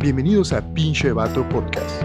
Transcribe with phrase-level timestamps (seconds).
[0.00, 2.04] Bienvenidos a Pinche Vato Podcast.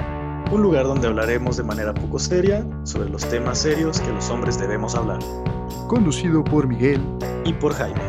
[0.52, 4.60] Un lugar donde hablaremos de manera poco seria sobre los temas serios que los hombres
[4.60, 5.20] debemos hablar.
[5.88, 7.00] Conducido por Miguel
[7.46, 8.02] Y por Jaime.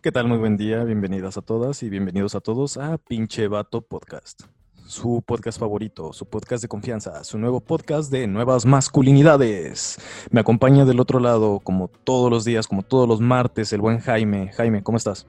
[0.00, 0.28] ¿Qué tal?
[0.28, 4.42] Muy buen día, bienvenidas a todas y bienvenidos a todos a Pinche Vato Podcast.
[4.86, 9.98] Su podcast favorito, su podcast de confianza, su nuevo podcast de nuevas masculinidades.
[10.30, 13.98] Me acompaña del otro lado, como todos los días, como todos los martes, el buen
[13.98, 14.52] Jaime.
[14.52, 15.26] Jaime, ¿cómo estás?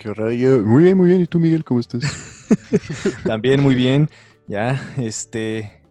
[0.00, 0.62] Qué radio.
[0.62, 1.20] Muy bien, muy bien.
[1.20, 2.00] ¿Y tú, Miguel, cómo estás?
[3.24, 4.08] También muy bien.
[4.48, 5.82] Ya, este,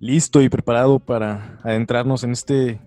[0.00, 2.80] listo y preparado para adentrarnos en este,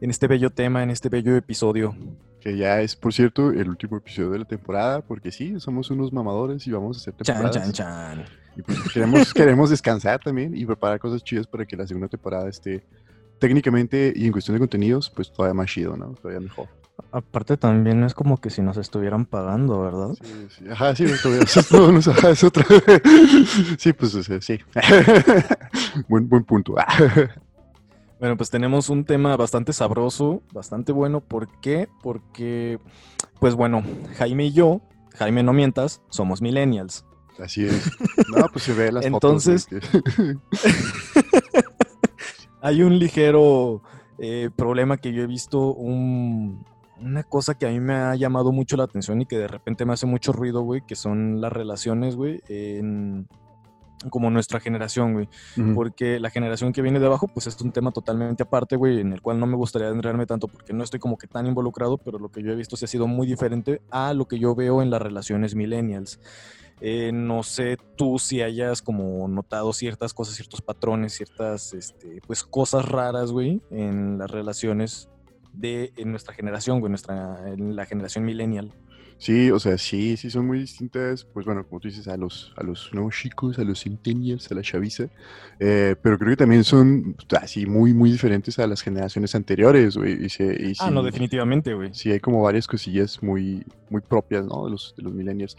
[0.00, 1.96] en este bello tema, en este bello episodio.
[2.40, 6.12] Que ya es, por cierto, el último episodio de la temporada, porque sí, somos unos
[6.12, 7.72] mamadores y vamos a hacer Chan, temporadas.
[7.72, 8.24] chan, chan.
[8.56, 12.48] Y pues queremos, queremos descansar también y preparar cosas chidas para que la segunda temporada
[12.48, 12.84] esté
[13.38, 16.14] técnicamente y en cuestión de contenidos, pues todavía más chido, ¿no?
[16.14, 16.81] Todavía mejor.
[17.10, 20.14] Aparte también es como que si nos estuvieran pagando, ¿verdad?
[20.22, 20.64] Sí, sí.
[20.70, 22.64] Ajá, sí, todavía eso es, no, no, ajá, es otra.
[23.78, 24.58] Sí, pues sí.
[26.08, 26.74] buen, buen punto.
[28.20, 31.20] Bueno, pues tenemos un tema bastante sabroso, bastante bueno.
[31.20, 31.88] ¿Por qué?
[32.04, 32.78] Porque,
[33.40, 33.82] pues bueno,
[34.16, 34.80] Jaime y yo,
[35.16, 37.04] Jaime no mientas, somos millennials.
[37.42, 37.90] Así es.
[38.32, 39.90] No, pues se ve las Entonces- fotos.
[40.14, 40.36] que-
[42.60, 43.82] Hay un ligero
[44.18, 46.64] eh, problema que yo he visto, un-
[47.02, 49.84] una cosa que a mí me ha llamado mucho la atención y que de repente
[49.84, 53.28] me hace mucho ruido, güey, que son las relaciones, güey, en
[54.10, 55.28] como nuestra generación, güey.
[55.74, 59.12] Porque la generación que viene de abajo, pues es un tema totalmente aparte, güey, en
[59.12, 62.18] el cual no me gustaría adentrarme tanto porque no estoy como que tan involucrado, pero
[62.18, 64.82] lo que yo he visto sí ha sido muy diferente a lo que yo veo
[64.82, 66.20] en las relaciones millennials.
[66.80, 72.42] Eh, no sé tú si hayas como notado ciertas cosas, ciertos patrones, ciertas, este, pues
[72.42, 75.08] cosas raras, güey, en las relaciones
[75.52, 78.72] de en nuestra generación, güey, nuestra, en la generación millennial.
[79.18, 82.52] Sí, o sea, sí, sí son muy distintas, pues bueno, como tú dices, a los,
[82.56, 85.04] a los nuevos chicos, a los centennials, a la chaviza,
[85.60, 90.24] eh, pero creo que también son así muy, muy diferentes a las generaciones anteriores, güey,
[90.24, 91.94] y, se- y Ah, sí, no, definitivamente, güey.
[91.94, 94.64] sí hay como varias cosillas muy, muy propias, ¿no?
[94.64, 95.56] De los, de los millennials.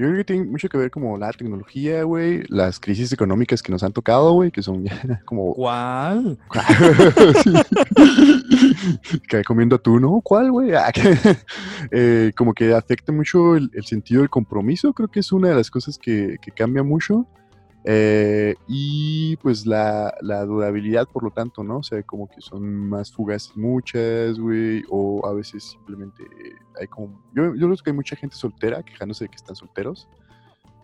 [0.00, 3.70] Yo creo que tiene mucho que ver como la tecnología, güey, las crisis económicas que
[3.70, 5.52] nos han tocado, güey, que son ya como...
[5.52, 6.38] ¿Cuál?
[9.28, 10.22] que comiendo atún, ¿no?
[10.22, 10.72] ¿Cuál, güey?
[10.72, 10.90] Ah,
[11.90, 15.56] eh, como que afecta mucho el, el sentido del compromiso, creo que es una de
[15.56, 17.26] las cosas que, que cambia mucho.
[17.84, 21.78] Eh, y pues la, la durabilidad, por lo tanto, ¿no?
[21.78, 26.22] O sea, como que son más fugaces muchas, güey, o a veces simplemente
[26.78, 27.22] hay como...
[27.34, 30.08] Yo, yo creo que hay mucha gente soltera quejándose de que están solteros.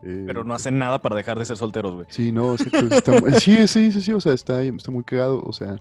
[0.03, 2.07] Eh, Pero no hacen nada para dejar de ser solteros, güey.
[2.09, 5.53] Sí, no, está mu- sí, sí, sí, sí, o sea, está, está muy cagado, o
[5.53, 5.77] sea,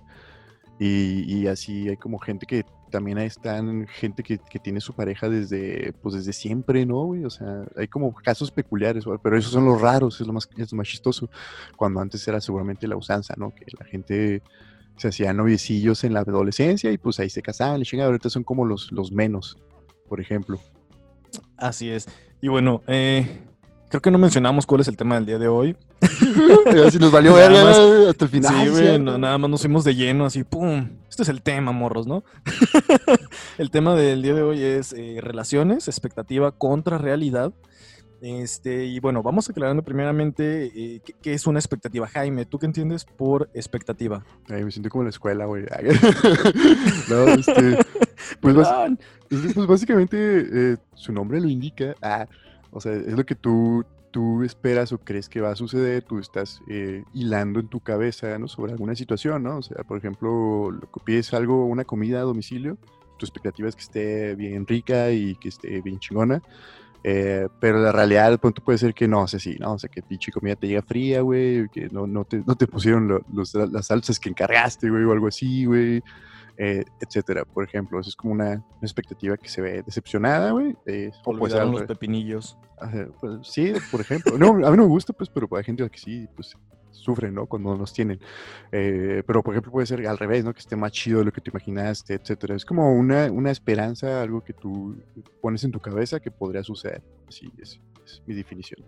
[0.80, 4.94] y, y así hay como gente que también ahí están, gente que, que tiene su
[4.94, 7.25] pareja desde, pues desde siempre, ¿no, güey?
[7.25, 10.72] O sea, hay como casos peculiares, pero esos son los raros, es lo más, es
[10.72, 11.29] lo más chistoso,
[11.75, 13.53] cuando antes era seguramente la usanza, ¿no?
[13.53, 14.41] Que la gente
[14.97, 18.44] se hacía noviecillos en la adolescencia y pues ahí se casaban, y chingada, ahorita son
[18.44, 19.57] como los, los menos,
[20.07, 20.59] por ejemplo.
[21.57, 22.07] Así es.
[22.41, 23.41] Y bueno, eh,
[23.90, 25.75] creo que no mencionamos cuál es el tema del día de hoy.
[26.88, 27.78] Así nos valió verga más-
[28.10, 28.54] hasta el final.
[28.54, 29.00] sí, güey, ¿cierto?
[29.04, 30.90] no- nada más nos fuimos de lleno, así, ¡pum!
[31.10, 32.24] Este es el tema, morros, ¿no?
[33.58, 37.54] el tema del día de hoy es eh, relaciones, expectativa contra realidad.
[38.22, 42.08] Este, y bueno, vamos aclarando primeramente eh, ¿qué, qué es una expectativa.
[42.08, 44.24] Jaime, ¿tú qué entiendes por expectativa?
[44.50, 45.64] Ay, me siento como en la escuela, güey.
[47.10, 47.78] no, este,
[48.42, 49.00] pues, bas- Perdón.
[49.30, 51.96] es- pues básicamente eh, su nombre lo indica.
[52.02, 52.26] Ah,
[52.72, 56.02] o sea, es lo que tú, tú esperas o crees que va a suceder.
[56.02, 58.48] Tú estás eh, hilando en tu cabeza, ¿no?
[58.48, 59.58] Sobre alguna situación, ¿no?
[59.58, 62.78] O sea, por ejemplo, lo que pides algo, una comida a domicilio,
[63.18, 66.42] tu expectativa es que esté bien rica y que esté bien chingona.
[67.03, 69.74] Eh, pero la realidad de pronto puede ser que no, o sea, sí, ¿no?
[69.74, 72.68] O sea, que pinche comida te llega fría, güey, que no, no, te, no te
[72.68, 76.02] pusieron las salsas que encargaste, güey, o algo así, güey,
[76.58, 77.46] eh, etcétera.
[77.46, 80.76] Por ejemplo, eso es como una, una expectativa que se ve decepcionada, güey.
[80.86, 82.58] eh, o al los pepinillos.
[83.20, 84.38] Pues, sí, por ejemplo.
[84.38, 86.56] No, a mí no me gusta, pues, pero hay gente que sí, pues,
[86.91, 87.46] sufren, ¿no?
[87.46, 88.20] Cuando no los tienen.
[88.72, 90.53] Eh, pero, por ejemplo, puede ser al revés, ¿no?
[90.53, 92.56] Que esté más chido de lo que te imaginaste, etcétera.
[92.56, 94.96] Es como una, una esperanza, algo que tú
[95.41, 97.03] pones en tu cabeza que podría suceder.
[97.29, 98.85] Sí, es, es mi definición.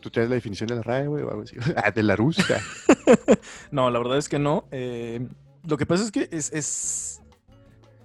[0.00, 1.56] ¿Tú traes la definición de la RAE, güey, o algo así?
[1.76, 2.60] Ah, de la rusa.
[3.70, 4.66] No, la verdad es que no.
[4.70, 5.26] Eh,
[5.66, 7.22] lo que pasa es que es, es,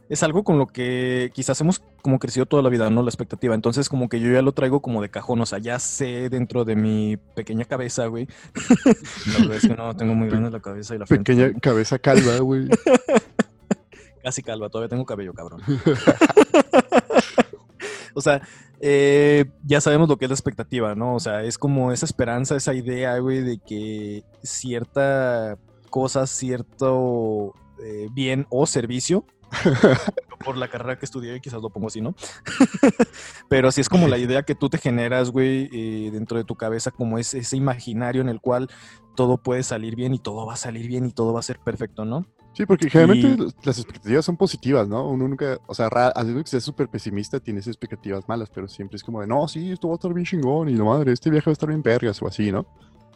[0.09, 3.03] es algo con lo que quizás hemos como crecido toda la vida, ¿no?
[3.03, 3.53] La expectativa.
[3.53, 6.65] Entonces, como que yo ya lo traigo como de cajón, o sea, ya sé dentro
[6.65, 8.27] de mi pequeña cabeza, güey.
[9.27, 11.33] la verdad es que no, tengo muy grande la cabeza y la frente.
[11.33, 12.67] Pequeña cabeza calva, güey.
[14.23, 15.61] Casi calva, todavía tengo cabello, cabrón.
[18.13, 18.41] o sea,
[18.81, 21.15] eh, ya sabemos lo que es la expectativa, ¿no?
[21.15, 25.57] O sea, es como esa esperanza, esa idea, güey, de que cierta
[25.89, 27.53] cosa, cierto
[27.83, 29.25] eh, bien o servicio,
[30.45, 32.15] por la carrera que estudié, y quizás lo pongo así, ¿no?
[33.49, 36.55] Pero así es como la idea que tú te generas, güey, eh, dentro de tu
[36.55, 38.69] cabeza, como es ese imaginario en el cual
[39.15, 41.59] todo puede salir bien y todo va a salir bien y todo va a ser
[41.59, 42.25] perfecto, ¿no?
[42.53, 45.07] Sí, porque generalmente las expectativas son positivas, ¿no?
[45.07, 49.03] Uno nunca, o sea, a que seas súper pesimista, tienes expectativas malas, pero siempre es
[49.03, 51.49] como de, no, sí, esto va a estar bien chingón y no madre, este viaje
[51.49, 52.65] va a estar bien vergas o así, ¿no?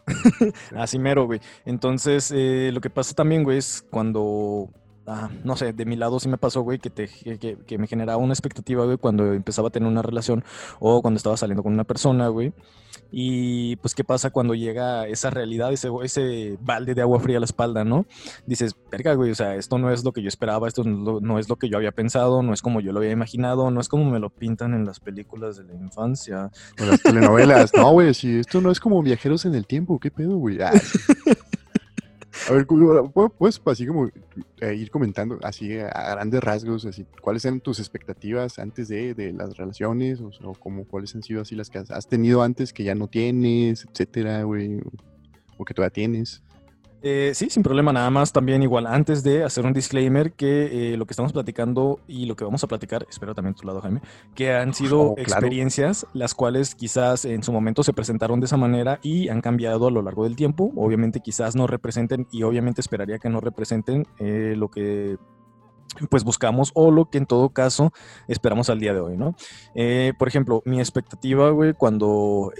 [0.76, 1.40] así mero, güey.
[1.66, 4.70] Entonces, eh, lo que pasa también, güey, es cuando
[5.06, 8.22] Ah, no sé, de mi lado sí me pasó, güey, que, te, que, me generaba
[8.22, 10.46] una expectativa, güey, cuando empezaba a tener una relación
[10.80, 12.54] o cuando estaba saliendo con una persona, güey.
[13.12, 17.40] Y pues, ¿qué pasa cuando llega esa realidad, ese, ese balde de agua fría a
[17.42, 18.06] la espalda, ¿no?
[18.46, 21.50] Dices, verga, güey, o sea, esto no es lo que yo esperaba, esto no, es
[21.50, 24.10] lo que yo había pensado, no es como yo lo había imaginado, no es como
[24.10, 26.50] me lo pintan en las películas de la infancia.
[26.78, 30.12] En las telenovelas, no, güey, si esto no es como viajeros en el tiempo, ¿qué
[30.12, 30.62] pedo, güey?
[30.62, 30.72] Ah,
[32.50, 32.65] A ver,
[33.38, 34.09] puedes así como
[34.59, 39.31] eh, ir comentando así a grandes rasgos, así, cuáles eran tus expectativas antes de, de
[39.33, 42.83] las relaciones o, o como cuáles han sido así las que has, tenido antes que
[42.83, 44.81] ya no tienes, etcétera, güey,
[45.57, 46.41] o que todavía tienes.
[47.06, 50.98] Eh, sí, sin problema, nada más también igual, antes de hacer un disclaimer que eh,
[50.98, 54.00] lo que estamos platicando y lo que vamos a platicar, espero también tu lado Jaime,
[54.34, 58.56] que han sido oh, experiencias las cuales quizás en su momento se presentaron de esa
[58.56, 62.80] manera y han cambiado a lo largo del tiempo, obviamente quizás no representen y obviamente
[62.80, 65.18] esperaría que no representen eh, lo que
[66.10, 67.92] pues buscamos o lo que en todo caso
[68.30, 69.36] esperamos al día de hoy, ¿no?
[70.18, 72.54] por ejemplo, mi expectativa, güey, cuando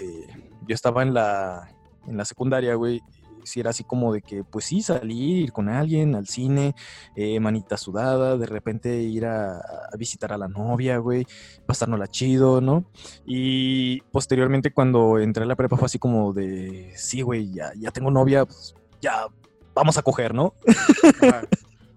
[0.68, 1.74] yo estaba en la,
[2.06, 3.02] en la secundaria, güey,
[3.44, 6.74] si era así como de que, pues sí, salir, ir con alguien al cine,
[7.16, 9.60] eh, manita sudada, de repente ir a,
[9.98, 11.26] visitar a la novia, güey,
[11.66, 12.84] pasárnosla chido, ¿no?
[13.26, 17.90] Y posteriormente cuando entré a la prepa fue así como de, sí, güey, ya, ya
[17.90, 19.26] tengo novia, pues ya
[19.74, 20.54] vamos a coger, ¿no?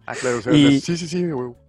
[0.05, 1.66] ah, claro, o sea, sí, sí, sí, güey.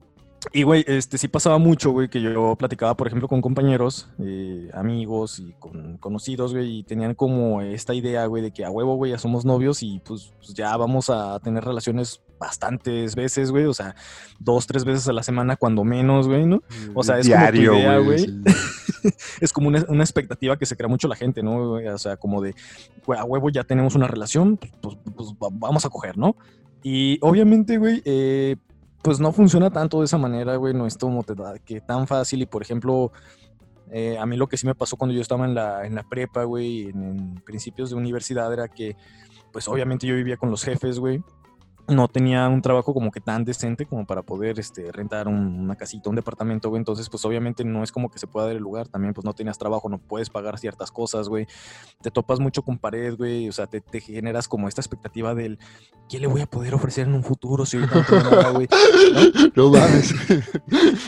[0.52, 4.70] Y, güey, este, sí pasaba mucho, güey, que yo platicaba, por ejemplo, con compañeros, eh,
[4.72, 8.94] amigos y con conocidos, güey, y tenían como esta idea, güey, de que a huevo,
[8.94, 13.64] güey, ya somos novios y pues, pues, ya vamos a tener relaciones bastantes veces, güey,
[13.64, 13.96] o sea,
[14.38, 16.62] dos, tres veces a la semana, cuando menos, güey, ¿no?
[16.94, 18.26] O sea, es como tu idea, güey.
[19.40, 21.72] es como una, expectativa que se crea mucho la gente, ¿no?
[21.72, 22.54] O sea, como de,
[23.04, 26.36] güey, a huevo ya tenemos una relación, pues, pues, pues vamos a coger, ¿no?
[26.82, 28.56] Y obviamente, güey, eh,
[29.08, 31.24] pues no funciona tanto de esa manera, güey, no es como
[31.64, 32.42] que tan fácil.
[32.42, 33.10] Y por ejemplo,
[33.90, 36.02] eh, a mí lo que sí me pasó cuando yo estaba en la, en la
[36.02, 38.96] prepa, güey, en, principios de universidad era que,
[39.50, 41.22] pues obviamente yo vivía con los jefes, güey,
[41.88, 46.10] no tenía un trabajo como que tan decente como para poder este, rentar una casita,
[46.10, 46.80] un departamento, güey.
[46.80, 48.88] Entonces, pues obviamente no es como que se pueda dar el lugar.
[48.88, 51.46] También, pues no tenías trabajo, no puedes pagar ciertas cosas, güey.
[52.02, 53.48] Te topas mucho con pared, güey.
[53.48, 55.58] O sea, te, generas como esta expectativa del
[56.08, 58.68] ¿qué le voy a poder ofrecer en un futuro si ahorita no tengo nada, güey?
[59.54, 59.70] ¿No?
[59.70, 60.14] mames.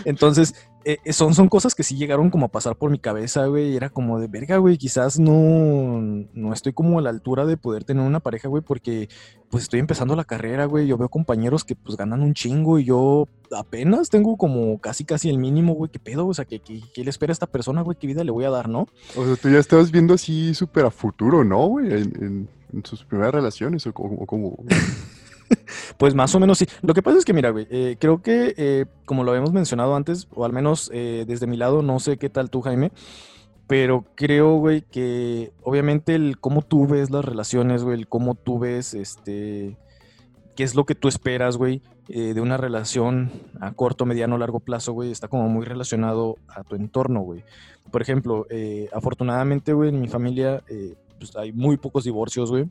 [0.05, 0.55] Entonces,
[0.85, 3.77] eh, eh, son, son cosas que sí llegaron como a pasar por mi cabeza, güey.
[3.77, 4.79] Era como de verga, güey.
[4.79, 6.01] Quizás no,
[6.33, 9.09] no estoy como a la altura de poder tener una pareja, güey, porque
[9.51, 10.87] pues estoy empezando la carrera, güey.
[10.87, 15.29] Yo veo compañeros que pues ganan un chingo y yo apenas tengo como casi casi
[15.29, 15.91] el mínimo, güey.
[15.91, 16.27] ¿Qué pedo?
[16.27, 17.99] O sea, ¿qué, qué, le espera a esta persona, güey?
[17.99, 18.89] ¿Qué vida le voy a dar, no?
[19.17, 21.93] O sea, tú ya estabas viendo así súper a futuro, ¿no, güey?
[21.93, 22.49] En,
[22.85, 24.57] sus primeras relaciones o como...
[25.99, 26.67] Pues más o menos sí.
[26.83, 29.95] Lo que pasa es que, mira, güey, eh, creo que, eh, como lo habíamos mencionado
[29.95, 32.93] antes, o al menos eh, desde mi lado, no sé qué tal tú, Jaime,
[33.67, 38.59] pero creo, güey, que obviamente el cómo tú ves las relaciones, güey, el cómo tú
[38.59, 39.77] ves, este,
[40.57, 43.31] qué es lo que tú esperas, güey, de una relación
[43.61, 47.45] a corto, mediano, largo plazo, güey, está como muy relacionado a tu entorno, güey.
[47.93, 48.49] Por ejemplo,
[48.93, 50.65] afortunadamente, güey, en mi familia,
[51.21, 52.69] pues hay muy pocos divorcios, güey.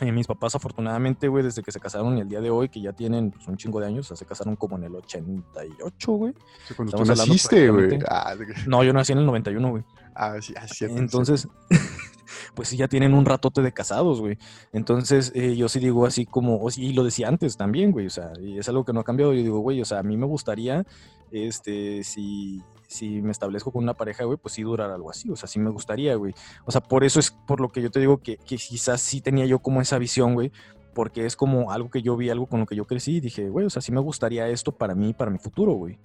[0.00, 2.80] Eh, mis papás, afortunadamente, güey, desde que se casaron y el día de hoy, que
[2.80, 6.12] ya tienen pues, un chingo de años, o sea, se casaron como en el 88,
[6.12, 6.34] güey.
[6.76, 7.98] cuando tú naciste, güey.
[8.08, 8.34] Ah,
[8.66, 9.84] no, yo nací en el 91, güey.
[10.14, 10.92] Ah, sí, así es.
[10.92, 11.48] Entonces,
[12.54, 14.38] pues sí, ya tienen un ratote de casados, güey.
[14.72, 18.32] Entonces, eh, yo sí digo así como, y lo decía antes también, güey, o sea,
[18.40, 19.34] y es algo que no ha cambiado.
[19.34, 20.84] Yo digo, güey, o sea, a mí me gustaría,
[21.30, 25.36] este, si si me establezco con una pareja, güey, pues sí durar algo así, o
[25.36, 26.34] sea, sí me gustaría, güey.
[26.64, 29.46] O sea, por eso es por lo que yo te digo que, quizás sí tenía
[29.46, 30.50] yo como esa visión, güey,
[30.92, 33.48] porque es como algo que yo vi, algo con lo que yo crecí y dije,
[33.48, 35.98] güey, o sea, sí me gustaría esto para mí, para mi futuro, güey.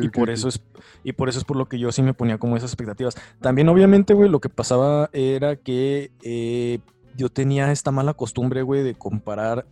[0.00, 0.62] y por eso es
[1.04, 3.14] y por eso es por lo que yo sí me ponía como esas expectativas.
[3.42, 6.78] También obviamente, güey, lo que pasaba era que eh,
[7.14, 9.66] yo tenía esta mala costumbre, güey, de comparar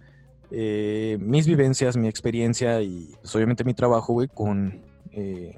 [0.51, 4.85] eh, mis vivencias, mi experiencia y pues, obviamente mi trabajo, güey, con,
[5.17, 5.57] eh,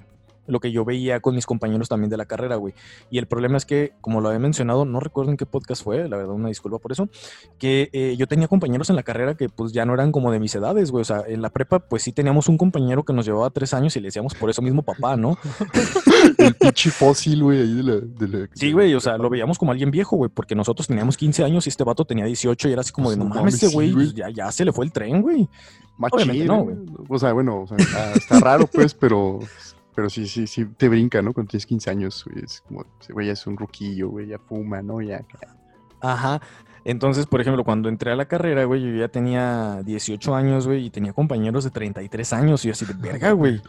[0.49, 2.75] lo que yo veía con mis compañeros también de la carrera, güey.
[3.11, 6.09] Y el problema es que, como lo había mencionado, no recuerdo en qué podcast fue,
[6.09, 7.09] la verdad, una disculpa por eso,
[7.59, 10.41] que eh, yo tenía compañeros en la carrera que pues ya no eran como de
[10.41, 11.03] mis edades, güey.
[11.03, 13.95] O sea, en la prepa, pues sí teníamos un compañero que nos llevaba tres años
[13.97, 15.39] y le decíamos por eso mismo papá, ¿no?
[16.39, 19.59] el pinche fósil, güey, ahí de la, de la- Sí, güey, o sea, lo veíamos
[19.59, 22.73] como alguien viejo, güey, porque nosotros teníamos 15 años y este vato tenía 18 y
[22.73, 24.73] era así como de, no No mames, este sí, güey, pues, ya, ya se le
[24.73, 25.49] fue el tren, güey.
[25.99, 26.77] Obviamente no, güey.
[27.09, 29.41] O sea, bueno, o sea, está, está raro, pues, pero,
[29.95, 31.33] pero sí, sí, sí te brinca, ¿no?
[31.33, 34.81] Cuando tienes 15 años, güey, es como, güey ya es un ruquillo, güey, ya fuma,
[34.81, 35.03] ¿no?
[35.03, 35.25] Ya,
[36.01, 36.41] Ajá.
[36.85, 40.87] Entonces, por ejemplo, cuando entré a la carrera, güey, yo ya tenía 18 años, güey,
[40.87, 43.61] y tenía compañeros de 33 años y yo así de verga, güey.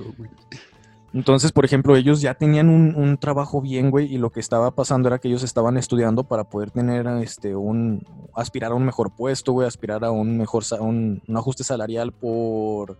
[1.13, 4.71] Entonces, por ejemplo, ellos ya tenían un, un trabajo bien, güey, y lo que estaba
[4.71, 9.15] pasando era que ellos estaban estudiando para poder tener, este, un, aspirar a un mejor
[9.15, 12.97] puesto, güey, aspirar a un mejor, un ajuste salarial por,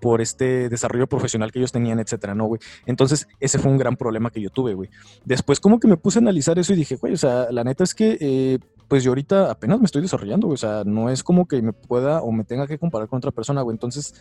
[0.00, 2.60] por este desarrollo profesional que ellos tenían, etcétera, ¿no, güey?
[2.86, 4.90] Entonces, ese fue un gran problema que yo tuve, güey.
[5.24, 7.84] Después, como que me puse a analizar eso y dije, güey, o sea, la neta
[7.84, 8.58] es que, eh,
[8.88, 11.72] pues yo ahorita apenas me estoy desarrollando, güey, o sea, no es como que me
[11.72, 13.74] pueda o me tenga que comparar con otra persona, güey.
[13.74, 14.14] Entonces,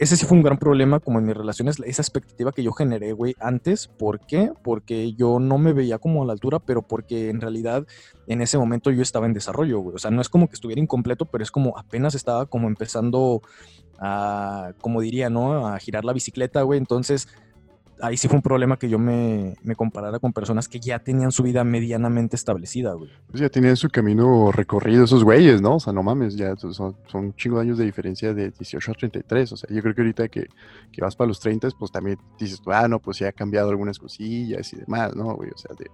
[0.00, 3.12] ese sí fue un gran problema como en mis relaciones, esa expectativa que yo generé,
[3.12, 3.86] güey, antes.
[3.86, 4.50] ¿Por qué?
[4.62, 7.86] Porque yo no me veía como a la altura, pero porque en realidad
[8.26, 9.94] en ese momento yo estaba en desarrollo, güey.
[9.94, 13.42] O sea, no es como que estuviera incompleto, pero es como apenas estaba como empezando
[13.98, 15.66] a, como diría, ¿no?
[15.68, 16.78] A girar la bicicleta, güey.
[16.78, 17.28] Entonces,
[18.02, 21.32] ahí sí fue un problema que yo me, me comparara con personas que ya tenían
[21.32, 23.10] su vida medianamente establecida, güey.
[23.28, 25.76] Pues ya tenían su camino recorrido esos güeyes, ¿no?
[25.76, 28.90] O sea, no mames, ya son, son un chingo de años de diferencia de 18
[28.90, 29.52] a 33.
[29.52, 30.46] O sea, yo creo que ahorita que,
[30.92, 33.98] que vas para los 30, pues también dices, ah, no, pues ya ha cambiado algunas
[33.98, 35.50] cosillas y demás, ¿no, güey?
[35.50, 35.84] O sea, de,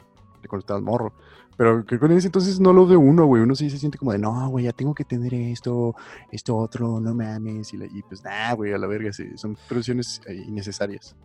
[0.42, 1.12] de cuando estabas morro.
[1.58, 3.42] Pero creo que en ese entonces no lo de uno, güey.
[3.42, 5.94] Uno sí se siente como de, no, güey, ya tengo que tener esto,
[6.30, 7.72] esto otro, no mames.
[7.72, 11.16] Y, la- y pues nada, güey, a la verga, sí, son presiones eh, innecesarias.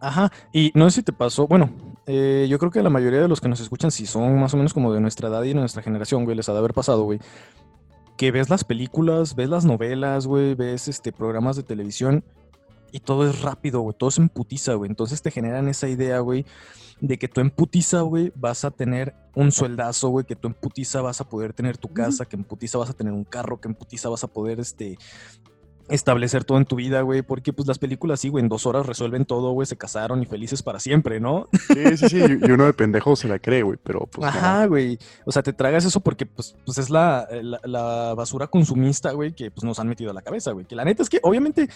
[0.00, 1.70] Ajá, y no sé si te pasó, bueno,
[2.06, 4.56] eh, yo creo que la mayoría de los que nos escuchan, si son más o
[4.56, 7.02] menos como de nuestra edad y de nuestra generación, güey, les ha de haber pasado,
[7.02, 7.18] güey,
[8.16, 12.24] que ves las películas, ves las novelas, güey, ves este, programas de televisión
[12.92, 16.20] y todo es rápido, güey, todo es en putiza, güey, entonces te generan esa idea,
[16.20, 16.46] güey,
[17.00, 20.54] de que tú en putiza, güey, vas a tener un sueldazo, güey, que tú en
[20.54, 23.60] putiza vas a poder tener tu casa, que en putiza vas a tener un carro,
[23.60, 24.96] que en putiza vas a poder, este,
[25.88, 28.86] establecer todo en tu vida, güey, porque pues las películas sí, güey, en dos horas
[28.86, 31.48] resuelven todo, güey, se casaron y felices para siempre, ¿no?
[31.68, 32.18] Sí, sí, sí.
[32.42, 34.26] Y uno de pendejo se la cree, güey, pero pues.
[34.26, 34.98] Ajá, güey.
[35.24, 39.32] O sea, te tragas eso porque pues, pues es la, la, la basura consumista, güey,
[39.32, 40.66] que pues nos han metido a la cabeza, güey.
[40.66, 41.68] Que la neta es que obviamente,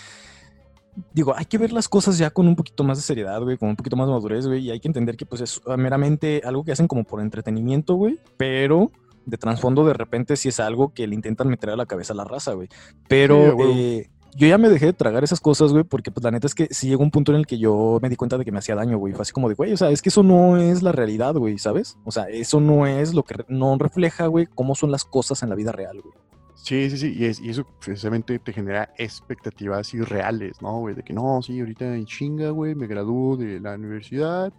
[1.15, 3.71] digo, hay que ver las cosas ya con un poquito más de seriedad, güey, con
[3.71, 6.65] un poquito más de madurez, güey, y hay que entender que pues es meramente algo
[6.65, 8.91] que hacen como por entretenimiento, güey, pero
[9.27, 12.17] de trasfondo de repente sí es algo que le intentan meter a la cabeza a
[12.17, 12.69] la raza, güey.
[13.09, 16.31] Pero Sí, eh, yo ya me dejé de tragar esas cosas, güey, porque pues la
[16.31, 18.45] neta es que sí llegó un punto en el que yo me di cuenta de
[18.45, 19.13] que me hacía daño, güey.
[19.13, 21.59] Fue así como de, güey, o sea, es que eso no es la realidad, güey,
[21.59, 21.99] ¿sabes?
[22.05, 25.51] O sea, eso no es lo que no refleja, güey, cómo son las cosas en
[25.51, 26.15] la vida real, güey.
[26.55, 30.95] Sí, sí, sí, y, es- y eso precisamente te genera expectativas irreales, ¿no, güey?
[30.95, 34.53] De que no, sí, ahorita en chinga, güey, me gradúo de la universidad,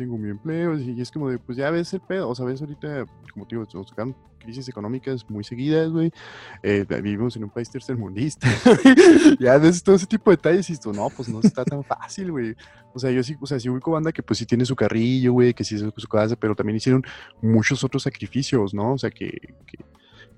[0.00, 2.62] tengo mi empleo, y es como de, pues ya ves el pedo, o sea, ves
[2.62, 3.04] ahorita,
[3.34, 6.10] como te digo, tocan crisis económicas muy seguidas, güey,
[6.62, 8.48] eh, vivimos en un país tercermundista,
[9.38, 12.32] ya ves todo ese tipo de detalles y esto, no, pues no está tan fácil,
[12.32, 12.56] güey.
[12.94, 15.34] O sea, yo sí, o sea, sí ubico banda que pues sí tiene su carrillo,
[15.34, 17.04] güey, que sí es su casa, pero también hicieron
[17.42, 18.94] muchos otros sacrificios, ¿no?
[18.94, 19.30] O sea, que,
[19.66, 19.84] que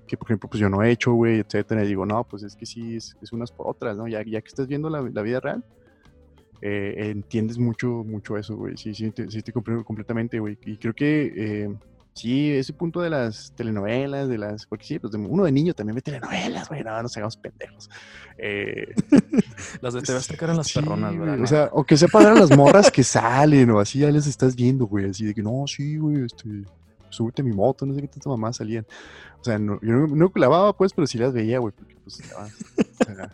[0.05, 2.57] que por ejemplo pues yo no he hecho, güey, etcétera, y digo, no, pues es
[2.57, 4.09] que sí, es, es unas por otras, ¿no?
[4.09, 5.63] Ya, ya que estás viendo la, la vida real,
[6.65, 10.77] eh, entiendes mucho, mucho eso, güey, sí, sí, te, sí te comprendo completamente, güey, y
[10.77, 11.75] creo que eh,
[12.13, 15.73] sí, ese punto de las telenovelas, de las, porque sí, pues de- uno de niño
[15.73, 17.89] también ve telenovelas, güey, no, nos hagamos pendejos.
[18.37, 18.93] Eh,
[19.81, 21.41] Las de TV Azteca eran las sí, perronas, güey.
[21.41, 24.25] O sea, o que sepa dar a las morras que salen, o así ya les
[24.27, 26.47] estás viendo, güey, así de que no, sí, güey, este,
[27.09, 28.85] súbete a mi moto, no sé qué tantas mamás salían.
[29.41, 32.19] O sea, no, yo no, no clavaba, pues, pero sí las veía, güey, porque pues
[32.21, 33.29] estaba, o sea,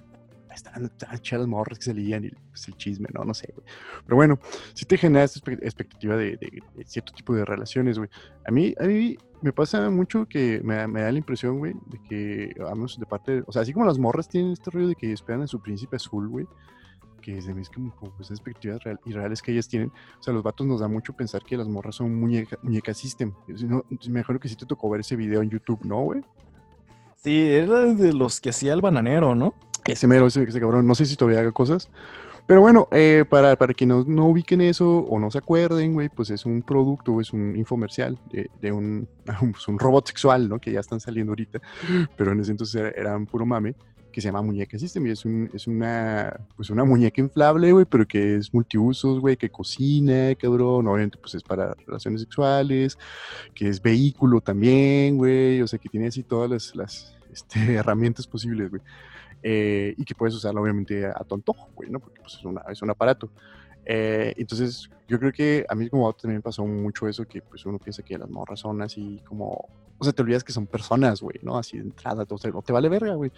[0.60, 3.24] estaban chidas las morras que salían y pues, el chisme, ¿no?
[3.24, 3.66] No sé, güey.
[4.06, 4.40] Pero bueno,
[4.74, 6.38] sí te genera esta expectativa de,
[6.86, 8.10] cierto tipo de relaciones, güey.
[8.46, 12.02] A mí, a mí me pasa mucho que me, me da la impresión, güey, de
[12.08, 15.12] que, vamos, de parte, o sea, así como las morras tienen este rollo de que
[15.12, 16.46] esperan a su príncipe azul, güey,
[17.22, 19.92] que se me es como, esas expectativas real- irreales que ellas tienen.
[20.20, 23.34] O sea, los vatos nos da mucho pensar que las morras son muñeca, muñeca system.
[23.48, 23.84] No,
[24.40, 26.22] que sí te tocó ver ese video en YouTube, ¿no, güey?
[27.18, 29.54] Sí, era de los que hacía el bananero, ¿no?
[29.86, 31.90] Ese mero, ese, ese cabrón, no sé si todavía haga cosas.
[32.50, 36.10] Pero bueno, eh, para, para quienes no, no ubiquen eso o no se acuerden, güey,
[36.10, 39.08] pues es un producto, es un infomercial de, de un,
[39.52, 40.58] pues un robot sexual, ¿no?
[40.58, 41.62] Que ya están saliendo ahorita,
[42.18, 43.76] pero en ese entonces era, era un puro mame,
[44.12, 47.72] que que se llama Muñeca System y es, un, es una, pues una muñeca inflable,
[47.72, 52.98] güey, pero que es multiusos, güey, que cocina, cabrón, obviamente pues es para relaciones sexuales,
[53.54, 58.26] que es vehículo también, güey, o sea, que tiene así todas las, las este, herramientas
[58.28, 58.82] posibles, güey.
[59.42, 62.00] Eh, y que puedes usarlo obviamente a tu antojo, güey, ¿no?
[62.00, 63.30] Porque pues, es, una, es un aparato.
[63.86, 67.80] Eh, entonces, yo creo que a mí como también pasó mucho eso, que pues uno
[67.80, 69.68] piensa que las morras son así como,
[69.98, 71.58] o sea, te olvidas que son personas, güey, ¿no?
[71.58, 73.32] Así de entrada, o sea, no te vale verga, güey.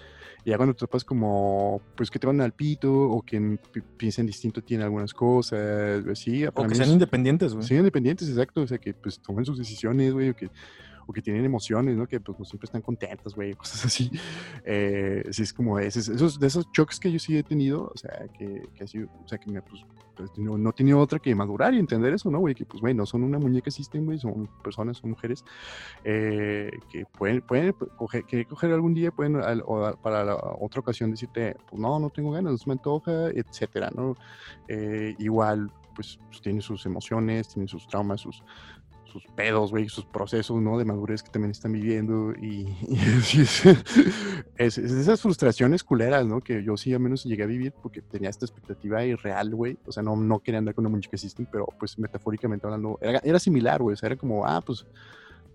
[0.43, 3.59] Y ya cuando te topas como, pues que te van al pito, o que
[3.95, 6.45] piensan distinto tienen algunas cosas, así.
[6.45, 7.65] O que sean independientes, güey.
[7.65, 10.49] Sean independientes, exacto, o sea, que pues tomen sus decisiones, güey, o que
[11.05, 12.07] o que tienen emociones, ¿no?
[12.07, 14.11] Que pues no siempre están contentas, güey, cosas así.
[14.65, 17.97] Eh, sí, es como esos, esos, de esos choques que yo sí he tenido, o
[17.97, 21.19] sea, que, que así, o sea, que me, pues, pues no, no he tenido otra
[21.19, 22.55] que madurar y entender eso, ¿no, güey?
[22.55, 25.43] Que pues, güey, no son una muñeca system, güey, son personas, son mujeres
[26.03, 31.11] eh, que pueden, pueden coger, que coger algún día, pueden o para la otra ocasión
[31.11, 34.15] decirte, pues no, no tengo ganas, no se me antoja, etcétera, ¿no?
[34.67, 38.43] Eh, igual, pues, pues tienen sus emociones, tienen sus traumas, sus,
[39.11, 40.77] sus pedos, güey, sus procesos, ¿no?
[40.77, 42.65] De madurez que también están viviendo y,
[44.57, 46.39] es, esas frustraciones culeras, ¿no?
[46.39, 49.77] Que yo sí al menos llegué a vivir porque tenía esta expectativa irreal, güey.
[49.85, 53.19] O sea, no, no quería andar con una muñeca system, pero pues metafóricamente hablando, era,
[53.23, 53.93] era similar, güey.
[53.93, 54.85] O sea, era como, ah, pues,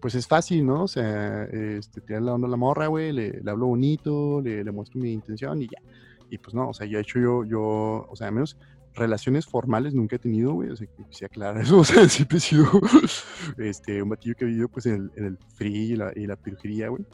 [0.01, 0.85] pues es fácil, ¿no?
[0.85, 4.63] O sea, este, tirar la onda a la morra, güey, le, le, hablo bonito, le,
[4.63, 5.81] le muestro mi intención y ya.
[6.31, 8.57] Y pues no, o sea, yo he hecho yo, yo, o sea, al menos
[8.97, 12.39] relaciones formales nunca he tenido, güey, o sea, que quisiera aclarar eso, o sea, siempre
[12.39, 12.67] he sido
[13.59, 16.37] este, un batillo que ha vivido, pues, en el, en free y la, y la
[16.37, 17.05] peluquería, güey.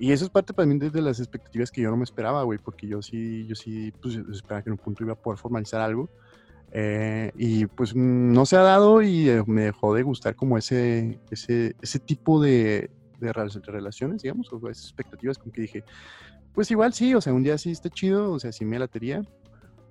[0.00, 2.86] Y eso es parte también de las expectativas que yo no me esperaba, güey, porque
[2.86, 6.08] yo sí, yo sí, pues, esperaba que en un punto iba a poder formalizar algo.
[6.70, 11.18] Eh, y pues no se ha dado y eh, me dejó de gustar como ese,
[11.30, 15.84] ese, ese tipo de, de, relaciones, digamos, o esas expectativas con que dije,
[16.52, 19.22] pues igual sí, o sea, un día sí está chido, o sea, sí me latería,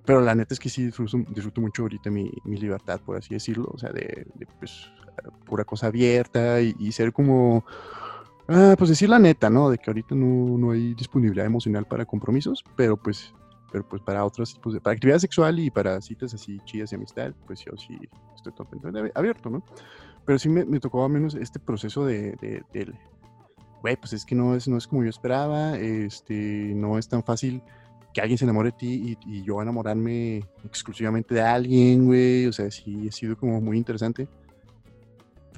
[0.08, 3.68] pero la neta es que sí disfruto, mucho ahorita mi, mi, libertad, por así decirlo.
[3.74, 4.26] O sea, de,
[4.58, 4.90] pues,
[5.44, 7.62] pura cosa abierta y, ser como,
[8.48, 9.68] ah, pues decir la neta, ¿no?
[9.68, 13.34] De que ahorita no, no, hay disponibilidad emocional para compromisos, pero pues,
[13.70, 17.34] pero pues para tipos de, para actividad sexual y para citas así chidas y amistad,
[17.46, 17.98] pues yo sí
[18.34, 19.62] estoy totalmente abierto, ¿no?
[20.24, 22.94] Pero sí me, me tocó al menos este proceso de, de, de
[23.82, 27.22] güey, pues es que no es, no es como yo esperaba, este, no es tan
[27.22, 27.62] fácil
[28.12, 32.46] que alguien se enamore de ti y, yo enamorarme exclusivamente de alguien, güey.
[32.46, 34.28] O sea, sí, ha sido como muy interesante.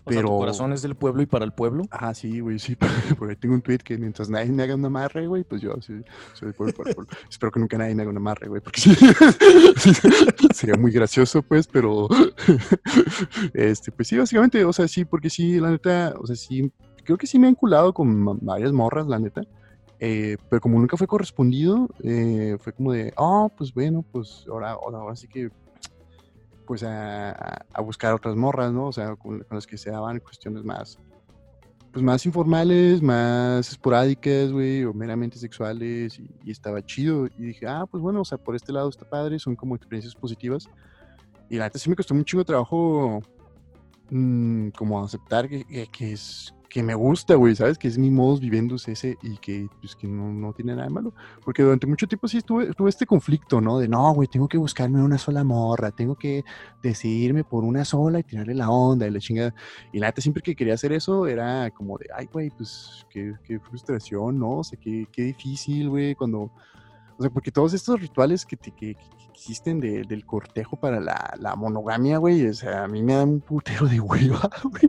[0.04, 0.28] Pero...
[0.28, 1.84] tu corazón es del pueblo y para el pueblo.
[1.90, 2.76] Ah, sí, güey, sí.
[3.18, 5.74] Por ahí tengo un tweet que mientras nadie me haga una amarre, güey, pues yo
[5.80, 5.92] sí,
[6.32, 7.12] soy del pueblo para el pueblo.
[7.30, 8.94] Espero que nunca nadie me haga una amarre, güey, porque sí,
[10.54, 12.08] sería muy gracioso, pues, pero.
[13.54, 16.72] este, pues sí, básicamente, o sea, sí, porque sí, la neta, o sea, sí,
[17.04, 19.42] creo que sí me han culado con varias morras, la neta.
[20.02, 24.70] Eh, pero como nunca fue correspondido, eh, fue como de, oh, pues bueno, pues ahora,
[24.70, 25.50] ahora, sí que,
[26.66, 28.86] pues a, buscar otras morras, ¿no?
[28.86, 30.98] O sea, con, las que se daban cuestiones más,
[31.92, 37.26] pues más informales, más esporádicas, güey, o meramente sexuales, y, estaba chido.
[37.38, 40.14] Y dije, ah, pues bueno, o sea, por este lado está padre, son como experiencias
[40.14, 40.66] positivas.
[41.50, 43.20] Y la neta sí me costó mucho trabajo
[44.08, 47.76] mmm, como aceptar que, que, es, que me gusta, güey, ¿sabes?
[47.76, 50.94] Que es mi modo viviendo ese y que, pues, que no, no, tiene nada de
[50.94, 51.12] malo.
[51.44, 53.80] Porque durante mucho tiempo sí tuve, tuve este conflicto, ¿no?
[53.80, 56.44] De, no, güey, tengo que buscarme una sola morra, tengo que
[56.80, 59.52] decidirme por una sola y tirarle la onda y la chingada.
[59.92, 63.34] Y la neta, siempre que quería hacer eso era como de, ay, güey, pues, qué,
[63.44, 64.58] qué frustración, ¿no?
[64.58, 66.52] O sea, qué, qué difícil, güey, cuando
[67.20, 68.96] o sea, porque todos estos rituales que, que,
[69.30, 73.40] existen del cortejo para la, la, monogamia, güey, o sea, a mí me da un
[73.40, 74.82] putero de hueva, güey.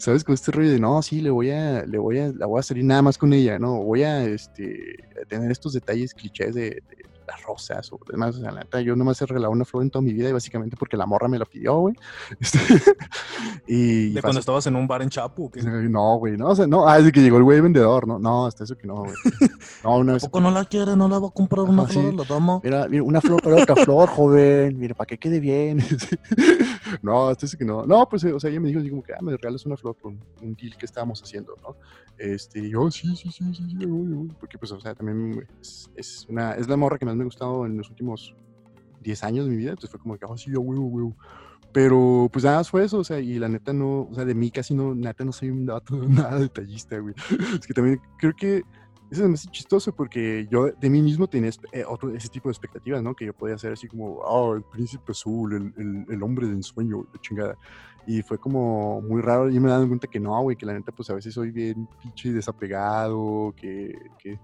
[0.00, 0.24] ¿Sabes?
[0.24, 2.64] Con este rollo de, no, sí, le voy a, le voy a, la voy a
[2.64, 3.80] salir nada más con ella, ¿no?
[3.84, 4.96] Voy a, este,
[5.28, 6.82] tener estos detalles clichés de
[7.26, 8.36] las rosas o demás.
[8.36, 10.76] O sea, la yo nomás he regalado una flor en toda mi vida y básicamente
[10.76, 11.94] porque la morra me la pidió, güey.
[12.40, 12.58] Este,
[13.66, 15.50] y ¿De cuando estabas en un bar en Chapu?
[15.88, 18.64] No, güey, no, o sea, no, ah, que llegó el güey vendedor, no, no, hasta
[18.64, 19.14] eso que no, güey.
[19.82, 20.24] No, una vez.
[20.24, 20.96] ¿Poco no la quiere?
[20.96, 22.14] ¿No la va a comprar una flor?
[22.14, 22.60] ¿La tomo?
[22.62, 25.78] Mira, mira, una flor para otra flor, joven, mira, para que quede bien.
[27.02, 27.84] no, hasta eso que no.
[27.84, 29.94] No, pues, o sea, ella me dijo así como que, ah, me regalas una flor
[29.96, 31.76] por un deal que estábamos haciendo, ¿no?
[32.18, 33.86] Este, yo, sí, sí, sí, sí, sí,
[34.40, 37.26] porque pues, o sea, también es, es, una, es la morra que más me ha
[37.26, 38.34] gustado en los últimos
[39.02, 41.16] 10 años de mi vida, entonces fue como que, oh, sí, yo, huevo, huevo.
[41.72, 44.50] Pero pues nada fue eso, o sea, y la neta no, o sea, de mí
[44.50, 47.14] casi no, neta no soy un dato, nada detallista, güey.
[47.58, 48.62] Es que también creo que
[49.10, 52.52] eso es más chistoso porque yo de mí mismo tenía eh, otro, ese tipo de
[52.52, 53.14] expectativas, ¿no?
[53.14, 56.54] Que yo podía ser así como, oh, el príncipe azul, el, el, el hombre de
[56.54, 57.58] ensueño, la chingada.
[58.06, 59.50] Y fue como muy raro.
[59.50, 61.50] Y me he dado cuenta que no, güey, que la neta, pues a veces soy
[61.50, 64.38] bien pinche desapegado, que, que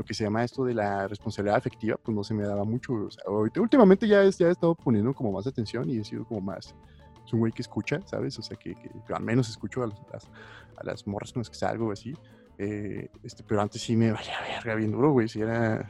[0.00, 2.94] lo que se llama esto de la responsabilidad afectiva, pues no se me daba mucho.
[2.94, 6.24] O sea, ahorita, últimamente ya, ya he estado poniendo como más atención y he sido
[6.24, 6.74] como más,
[7.26, 8.38] es un güey que escucha, ¿sabes?
[8.38, 8.74] O sea, que,
[9.14, 10.26] al menos escucho a las,
[10.74, 12.14] a las morras con las que salgo así.
[12.56, 15.28] Eh, este, pero antes sí me valía verga bien duro, güey.
[15.28, 15.86] Si era.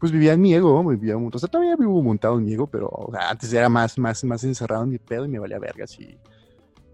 [0.00, 3.08] Pues vivía en mi ego, vivía O sea, todavía vivo montado en mi ego, pero
[3.20, 6.18] antes era más, más, más encerrado en mi pedo y me valía verga si,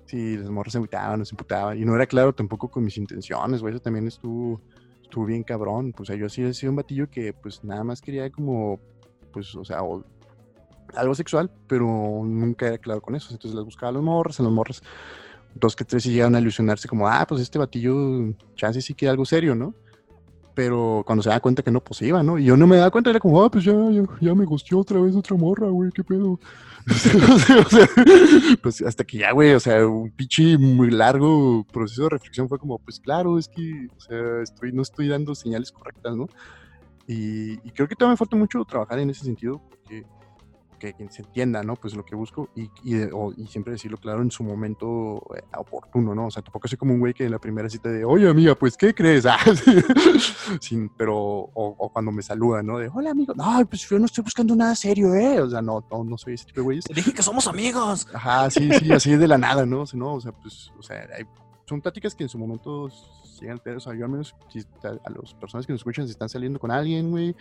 [0.04, 1.78] si las morras se agüitaban o se imputaban.
[1.78, 3.72] Y no era claro tampoco con mis intenciones, güey.
[3.72, 4.60] Eso también estuvo,
[5.08, 5.92] estuvo bien cabrón.
[5.92, 8.78] Pues, yo sí he sido un batillo que, pues, nada más quería como,
[9.32, 9.78] pues, o sea,
[10.94, 13.32] algo sexual, pero nunca era claro con eso.
[13.32, 14.82] Entonces las buscaba a los morras, a los morras
[15.54, 19.10] dos que tres y llegan a ilusionarse como, ah, pues este batillo, chance sí quiere
[19.10, 19.74] algo serio, ¿no?
[20.54, 22.38] Pero cuando se da cuenta que no, pues ¿no?
[22.38, 23.74] Y yo no me daba cuenta, era como, ah, pues ya,
[24.20, 26.38] ya, me gustó otra vez otra morra, güey, qué pedo.
[28.62, 32.58] pues hasta que ya, güey, o sea, un pinche muy largo proceso de reflexión fue
[32.58, 36.26] como, pues claro, es que, o sea, estoy, no estoy dando señales correctas, ¿no?
[37.06, 40.04] Y, y creo que todavía me falta mucho trabajar en ese sentido, porque
[40.78, 41.76] que, se entienda, ¿no?
[41.76, 46.26] Pues lo que busco y, y, siempre decirlo claro en su momento eh, oportuno, ¿no?
[46.26, 48.54] O sea, tampoco soy como un güey que en la primera cita de, oye, amiga,
[48.54, 49.26] pues, ¿qué crees?
[49.38, 49.38] Ah,
[50.60, 52.78] Sin, pero, o, cuando me saludan, ¿no?
[52.78, 53.34] De, hola, amigo.
[53.34, 55.40] No, pues yo no estoy buscando nada serio, ¿eh?
[55.40, 56.84] O sea, no, no, no soy ese tipo de güeyes.
[56.84, 58.08] Te dije que somos amigos.
[58.12, 59.82] Ajá, sí, sí, así es de la nada, ¿no?
[59.82, 61.06] O sea, no, o sea pues, o sea,
[61.66, 62.88] son pláticas que en su momento
[63.40, 64.34] llegan, o sea, yo al menos
[64.82, 67.34] a las personas que nos escuchan, si están saliendo con alguien, güey,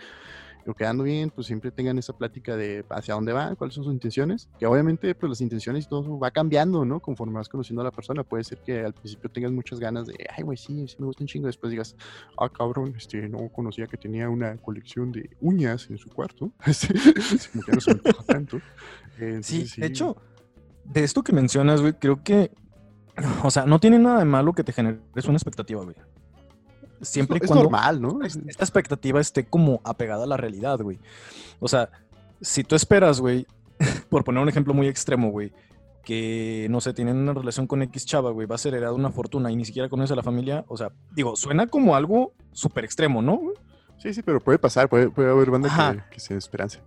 [0.64, 3.92] lo quedando bien, pues siempre tengan esa plática de hacia dónde van, cuáles son sus
[3.92, 7.00] intenciones, que obviamente pues las intenciones y todo va cambiando, ¿no?
[7.00, 10.14] Conforme vas conociendo a la persona, puede ser que al principio tengas muchas ganas de,
[10.36, 11.96] ay, güey, sí, sí me gusta un chingo, después digas,
[12.38, 16.52] ah, cabrón, este, no conocía que tenía una colección de uñas en su cuarto,
[17.52, 18.60] como que no se me tanto.
[19.42, 20.16] sí, de hecho,
[20.84, 22.50] de esto que mencionas, güey, creo que,
[23.42, 25.96] o sea, no tiene nada de malo que te generes una expectativa, güey.
[27.00, 28.22] Siempre y cuando normal, ¿no?
[28.22, 30.98] esta expectativa esté como apegada a la realidad, güey.
[31.60, 31.90] O sea,
[32.40, 33.46] si tú esperas, güey,
[34.08, 35.52] por poner un ejemplo muy extremo, güey,
[36.04, 39.10] que, no sé, tienen una relación con X chava, güey, va a ser heredada una
[39.10, 42.84] fortuna y ni siquiera conoce a la familia, o sea, digo, suena como algo súper
[42.84, 43.40] extremo, ¿no?
[43.98, 46.80] Sí, sí, pero puede pasar, puede, puede haber banda que, que se esperanza.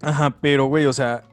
[0.00, 1.24] Ajá, pero, güey, o sea,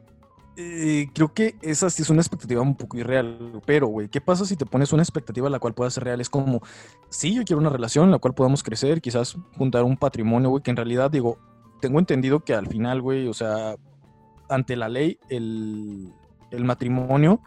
[0.55, 4.45] eh, creo que esa sí es una expectativa un poco irreal, pero, güey, ¿qué pasa
[4.45, 6.21] si te pones una expectativa la cual pueda ser real?
[6.21, 6.61] Es como,
[7.09, 10.61] sí, yo quiero una relación en la cual podamos crecer, quizás juntar un patrimonio, güey,
[10.61, 11.39] que en realidad, digo,
[11.81, 13.75] tengo entendido que al final, güey, o sea,
[14.47, 16.13] ante la ley, el,
[16.51, 17.41] matrimonio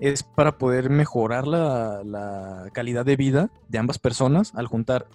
[0.00, 5.08] es para poder mejorar la, la, calidad de vida de ambas personas al juntar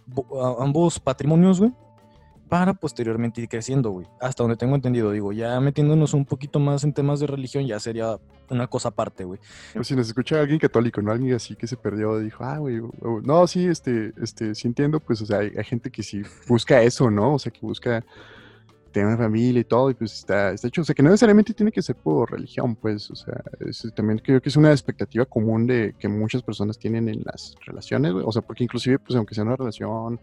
[0.59, 1.73] ambos patrimonios, güey,
[2.49, 4.07] para posteriormente ir creciendo, güey.
[4.19, 7.79] Hasta donde tengo entendido, digo, ya metiéndonos un poquito más en temas de religión, ya
[7.79, 9.39] sería una cosa aparte, güey.
[9.73, 11.11] Pues si nos escucha alguien católico, ¿no?
[11.11, 12.81] Alguien así que se perdió, dijo, ah, güey,
[13.23, 17.09] no, sí, este, este, sí entiendo, pues, o sea, hay, gente que sí busca eso,
[17.09, 17.33] ¿no?
[17.33, 18.05] O sea, que busca
[18.91, 21.81] tener familia y todo, y pues está, hecho, o sea, que no necesariamente tiene que
[21.81, 23.43] ser por religión, pues, o sea,
[23.93, 28.13] también creo que es una expectativa común de que muchas personas tienen en las relaciones,
[28.13, 30.21] o sea, porque inclusive, pues, aunque sea una relación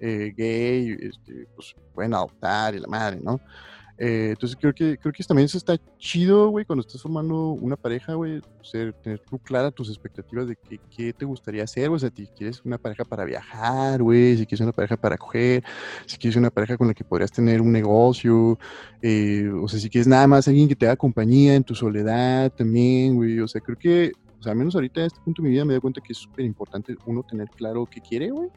[0.00, 3.40] eh, gay, este, pues pueden adoptar y la madre, ¿no?
[3.98, 7.76] Eh, entonces creo que, creo que también eso está chido, güey, cuando estás formando una
[7.76, 8.40] pareja, güey,
[9.00, 10.56] tener tú clara tus expectativas de
[10.90, 14.62] qué te gustaría hacer, o sea, si quieres una pareja para viajar, güey, si quieres
[14.62, 15.62] una pareja para coger,
[16.06, 18.58] si quieres una pareja con la que podrías tener un negocio,
[19.02, 22.50] eh, o sea, si quieres nada más alguien que te haga compañía en tu soledad
[22.52, 25.48] también, güey, o sea, creo que, o sea, al menos ahorita en este punto de
[25.48, 28.48] mi vida me doy cuenta que es súper importante uno tener claro qué quiere, güey,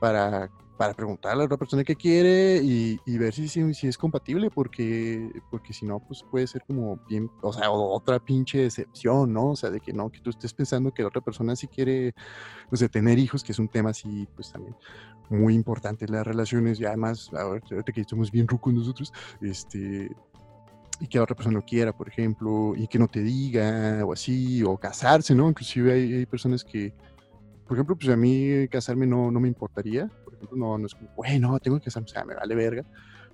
[0.00, 4.48] para para preguntarle a la otra persona qué quiere y, ver si, si, es compatible,
[4.48, 9.48] porque, porque si no, pues puede ser como bien, o sea, otra pinche decepción, ¿no?
[9.48, 12.14] O sea, de que no, que tú estés pensando que la otra persona sí quiere,
[12.70, 14.74] pues, de tener hijos, que es un tema así, pues también
[15.28, 20.10] muy importante en las relaciones y además, ahorita que estamos bien rucos nosotros, este,
[20.98, 24.14] y que la otra persona lo quiera, por ejemplo, y que no te diga, o
[24.14, 25.46] así, o casarse, ¿no?
[25.50, 26.94] Inclusive hay personas que,
[27.70, 30.10] por ejemplo, pues a mí casarme no, no me importaría,
[30.50, 32.84] no, no es como, bueno, tengo que casarme, o sea, me vale verga.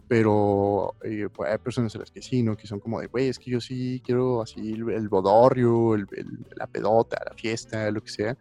[0.09, 2.55] Pero eh, pues, hay personas a las que sí, ¿no?
[2.55, 6.07] Que son como de, güey, es que yo sí quiero así el, bodorrio, el,
[6.55, 8.33] la pedota, la fiesta, lo que sea.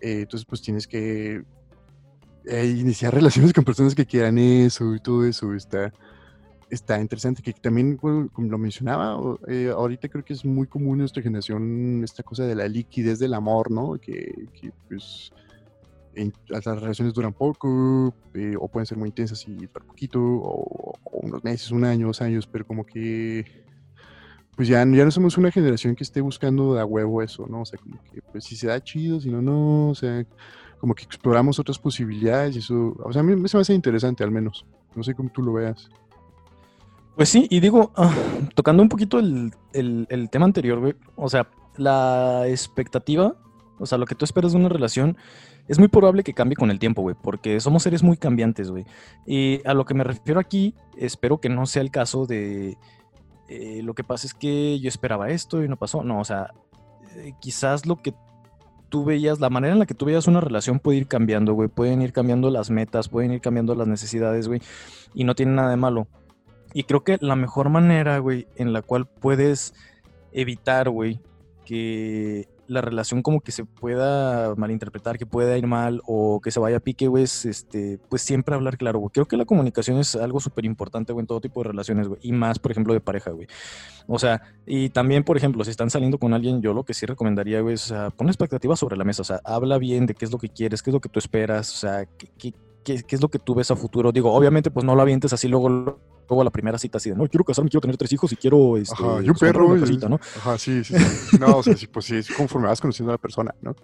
[0.00, 1.42] Eh, entonces, pues tienes que
[2.46, 5.52] eh, iniciar relaciones con personas que quieran eso y todo eso.
[5.52, 5.92] Está,
[6.74, 7.42] está interesante.
[7.42, 12.22] Que también, como lo mencionaba, ahorita creo que es muy común en nuestra generación esta
[12.22, 13.98] cosa de la liquidez del amor, ¿no?
[14.00, 14.48] Que,
[14.88, 15.32] pues
[16.48, 21.42] las relaciones duran poco, eh, o pueden ser muy intensas y durar poquito, o, unos
[21.42, 23.44] meses, un año, dos años, pero como que,
[24.54, 27.62] pues ya, ya no somos una generación que esté buscando a huevo eso, ¿no?
[27.62, 30.24] O sea, como que, pues si se da chido, si no, no, o sea,
[30.78, 34.30] como que exploramos otras posibilidades y eso, o sea, a mí me hace interesante al
[34.30, 34.64] menos.
[34.94, 35.90] No sé cómo tú lo veas.
[37.16, 38.12] Pues sí, y digo, ah,
[38.54, 43.36] tocando un poquito el, el- tema anterior, güey, o sea, la expectativa,
[43.78, 45.16] o sea, lo que tú esperas de una relación,
[45.68, 48.84] es muy probable que cambie con el tiempo, güey, porque somos seres muy cambiantes, güey.
[49.26, 52.76] Y a lo que me refiero aquí, espero que no sea el caso de
[53.48, 56.02] eh, lo que pasa es que yo esperaba esto y no pasó.
[56.02, 56.52] No, o sea,
[57.16, 58.12] eh, quizás lo que
[58.90, 61.68] tú veías, la manera en la que tú veías una relación puede ir cambiando, güey.
[61.68, 64.60] Pueden ir cambiando las metas, pueden ir cambiando las necesidades, güey.
[65.14, 66.08] Y no tiene nada de malo.
[66.74, 69.72] Y creo que la mejor manera, güey, en la cual puedes
[70.32, 71.20] evitar, güey,
[71.64, 76.58] que la relación como que se pueda malinterpretar, que pueda ir mal o que se
[76.60, 79.10] vaya a pique, güey, es, este, pues siempre hablar claro, güey.
[79.12, 82.20] Creo que la comunicación es algo súper importante, güey, en todo tipo de relaciones, güey.
[82.22, 83.46] Y más, por ejemplo, de pareja, güey.
[84.06, 87.04] O sea, y también, por ejemplo, si están saliendo con alguien, yo lo que sí
[87.06, 90.14] recomendaría, güey, es, o sea, pon expectativas sobre la mesa, o sea, habla bien de
[90.14, 92.54] qué es lo que quieres, qué es lo que tú esperas, o sea, qué, qué-
[92.84, 94.12] qué- qué es lo que tú ves a futuro.
[94.12, 97.16] Digo, obviamente, pues no lo avientes así luego, luego a la primera cita, así de,
[97.16, 99.66] no, quiero casarme, quiero tener tres hijos y quiero, este, Ajá, y un pues, perro.
[99.68, 100.20] una casita, ¿no?
[100.36, 101.36] Ajá, sí, sí, sí.
[101.40, 103.74] No, o sea, sí, pues sí, es conforme vas conociendo a la persona, ¿no?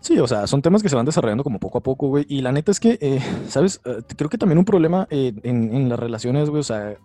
[0.00, 2.26] Sí, o sea, son temas que se van desarrollando como poco a poco, güey.
[2.28, 3.80] Y la neta es que, eh, ¿sabes?
[3.84, 6.96] Eh, creo que también un problema eh, en, en las relaciones, güey, o sea,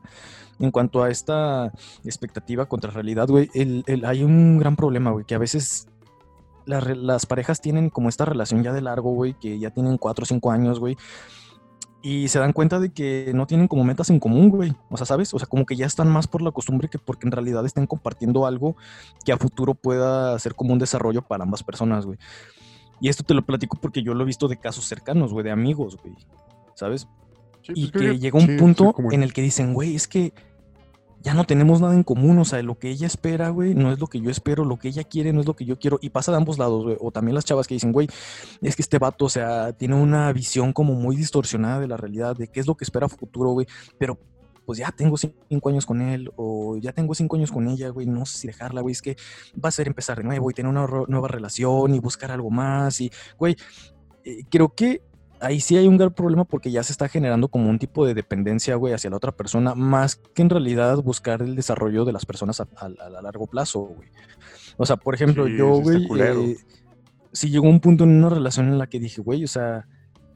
[0.59, 1.71] en cuanto a esta
[2.03, 5.87] expectativa contra realidad, güey, el- el- hay un gran problema, güey, que a veces
[6.67, 9.97] las re- las parejas tienen como esta relación ya de largo, güey, que ya tienen
[9.97, 10.95] cuatro o cinco años, güey.
[12.03, 14.73] Y se dan cuenta de que no tienen como metas en común, güey.
[14.89, 15.33] O sea, ¿sabes?
[15.33, 17.87] O sea, como que ya están más por la costumbre que porque en realidad estén
[17.87, 18.75] compartiendo algo
[19.25, 22.19] que a futuro pueda ser como un desarrollo para ambas personas, güey.
[23.01, 25.51] Y esto te lo platico porque yo lo he visto de casos cercanos, güey, de
[25.51, 26.15] amigos, güey.
[26.75, 27.07] ¿Sabes?
[27.63, 29.73] Sí, y pues creo que llega un sí, sí, punto como- en el que dicen,
[29.73, 30.33] güey, es que
[31.27, 33.99] ya no tenemos nada en común, o sea, lo que ella espera, güey, no es
[33.99, 36.09] lo que yo espero, lo que ella quiere no es lo que yo quiero, y
[36.09, 38.07] pasa de ambos lados, güey, o también las chavas que dicen, güey,
[38.61, 42.37] es que este vato, o sea, tiene una visión como muy distorsionada de la realidad,
[42.37, 44.17] de qué es lo que espera futuro, güey, pero
[44.65, 48.07] pues ya tengo cinco años con él, o ya tengo cinco años con ella, güey,
[48.07, 49.17] no sé si dejarla, güey, es que
[49.61, 53.01] va a ser empezar de nuevo y tener una nueva relación y buscar algo más,
[53.01, 53.57] y, güey,
[54.23, 55.01] eh, creo que
[55.39, 58.13] ahí sí hay un gran problema porque ya se está generando como un tipo de
[58.13, 62.25] dependencia, güey, hacia la otra persona, más que en realidad buscar el desarrollo de las
[62.25, 62.85] personas a, a-
[63.17, 64.09] a largo plazo, güey.
[64.77, 66.57] O sea, por ejemplo, Sí, yo, güey, eh,
[67.31, 69.87] sí llegó un punto en una relación en la que dije, güey, o sea,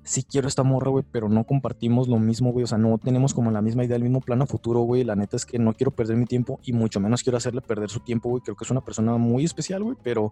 [0.04, 3.34] sí quiero esta morra, güey, pero no compartimos lo mismo, güey, o sea, no tenemos
[3.36, 5.74] como la misma idea, el mismo plan a futuro, güey, la neta es que no
[5.74, 8.64] quiero perder mi tiempo y mucho menos quiero hacerle perder su tiempo, güey, creo que
[8.66, 10.32] es una persona muy especial, güey, pero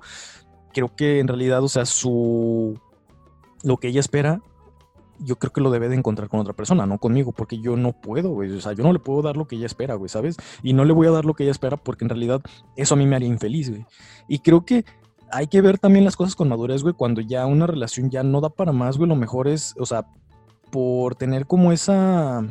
[0.73, 2.79] creo que en realidad, o sea, su...
[3.63, 4.41] lo que ella espera
[5.19, 7.93] yo creo que lo debe de encontrar con otra persona, no conmigo, porque yo no
[7.93, 8.51] puedo, güey.
[8.51, 10.38] O sea, yo no le puedo dar lo que ella espera, güey, ¿sabes?
[10.63, 12.41] Y no le voy a dar lo que ella espera porque en realidad
[12.75, 13.86] eso a mí me haría infeliz, güey.
[14.27, 14.86] Y creo que
[15.32, 18.41] hay que ver también las cosas con madurez, güey, cuando ya una relación ya no
[18.41, 20.08] da para más, güey, lo mejor es, o sea,
[20.71, 22.43] por tener como esa,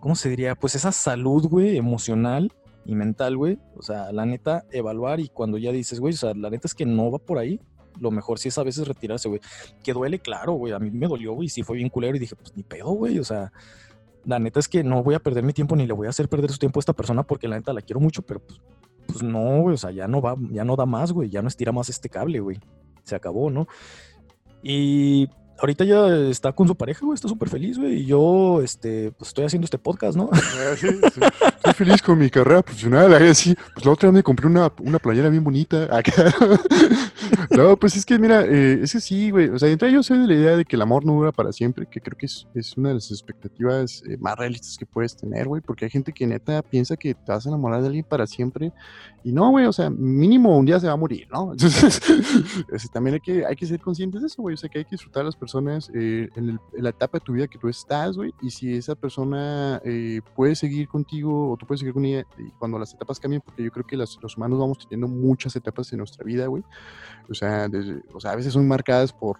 [0.00, 0.54] ¿cómo se diría?
[0.54, 2.52] Pues esa salud, güey, emocional
[2.84, 3.58] y mental, güey.
[3.76, 6.74] O sea, la neta, evaluar y cuando ya dices, güey, o sea, la neta es
[6.74, 7.60] que no va por ahí,
[7.98, 9.40] lo mejor sí es a veces retirarse, güey.
[9.82, 10.72] Que duele, claro, güey.
[10.72, 11.48] A mí me dolió, güey.
[11.48, 13.18] Sí fue bien culero y dije, pues ni pedo, güey.
[13.18, 13.52] O sea,
[14.24, 16.28] la neta es que no voy a perder mi tiempo ni le voy a hacer
[16.28, 18.60] perder su tiempo a esta persona porque la neta la quiero mucho, pero pues,
[19.06, 19.74] pues no, güey.
[19.74, 21.30] O sea, ya no va, ya no da más, güey.
[21.30, 22.58] Ya no estira más este cable, güey.
[23.04, 23.66] Se acabó, ¿no?
[24.62, 25.28] Y
[25.60, 27.14] ahorita ya está con su pareja, güey.
[27.14, 28.00] Está súper feliz, güey.
[28.00, 30.30] Y yo, este, pues estoy haciendo este podcast, ¿no?
[30.76, 30.88] Sí.
[30.88, 33.12] Estoy feliz con mi carrera profesional.
[33.14, 35.84] ahí así, pues la otra vez me compré una, una playera bien bonita.
[35.96, 36.34] Acá.
[37.50, 39.48] No, pues es que mira, eh, es que sí, güey.
[39.48, 41.52] O sea, entre yo soy de la idea de que el amor no dura para
[41.52, 45.16] siempre, que creo que es, es una de las expectativas eh, más realistas que puedes
[45.16, 45.60] tener, güey.
[45.62, 48.72] Porque hay gente que neta piensa que te vas a enamorar de alguien para siempre.
[49.24, 51.52] Y no, güey, o sea, mínimo un día se va a morir, ¿no?
[51.52, 52.00] Entonces,
[52.72, 54.54] ese, también hay que, hay que ser conscientes de eso, güey.
[54.54, 57.18] O sea, que hay que disfrutar a las personas eh, en, el- en la etapa
[57.18, 58.32] de tu vida que tú estás, güey.
[58.42, 62.24] Y si esa persona eh, puede seguir contigo o tú puedes seguir con ella
[62.58, 65.92] cuando las etapas cambien, porque yo creo que las- los humanos vamos teniendo muchas etapas
[65.92, 66.62] en nuestra vida, güey.
[67.30, 67.68] O sea,
[68.12, 69.38] o sea, a veces son marcadas por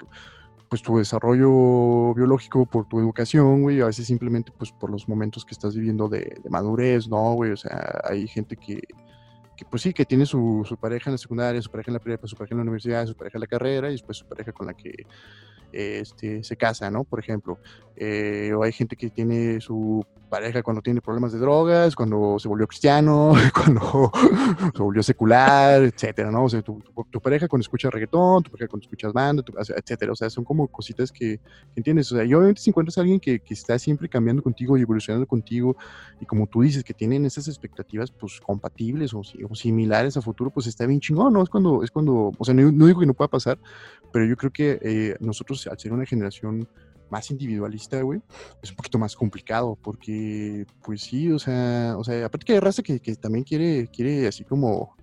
[0.69, 5.45] pues tu desarrollo biológico, por tu educación, güey, a veces simplemente pues por los momentos
[5.45, 7.51] que estás viviendo de, madurez, ¿no, güey?
[7.51, 8.81] O sea, hay gente que,
[9.57, 12.01] que pues sí, que tiene su, su pareja en la secundaria, su pareja en la
[12.01, 14.53] prepa, su pareja en la universidad, su pareja en la carrera y después su pareja
[14.53, 15.07] con la que
[15.73, 17.03] este, se casa, ¿no?
[17.03, 17.59] Por ejemplo.
[17.97, 22.49] Eh, o hay gente que tiene su pareja cuando tiene problemas de drogas, cuando se
[22.49, 24.11] volvió cristiano, cuando
[24.75, 26.45] se volvió secular, etcétera, ¿no?
[26.45, 26.81] O sea, tu,
[27.23, 29.43] pareja cuando escucha reggaetón, tu pareja cuando escuchas banda,
[29.77, 30.13] etcétera.
[30.13, 31.39] O sea, son como cositas que,
[31.77, 32.11] entiendes.
[32.13, 34.83] O sea, y obviamente si encuentras a alguien que, que, está siempre cambiando contigo y
[34.83, 35.77] evolucionando contigo,
[36.21, 40.51] y como tú dices, que tienen esas expectativas, pues, compatibles o, o similares a futuro,
[40.51, 41.43] pues está bien chingón, ¿no?
[41.43, 43.59] Es cuando, es cuando, o sea, no, digo que no pueda pasar,
[44.13, 46.69] pero yo creo que eh, nosotros, al ser una generación
[47.11, 48.21] más individualista, güey,
[48.63, 52.61] es un poquito más complicado porque, pues sí, o sea, o sea, aparte que hay
[52.61, 54.97] raza que, que también quiere, quiere así como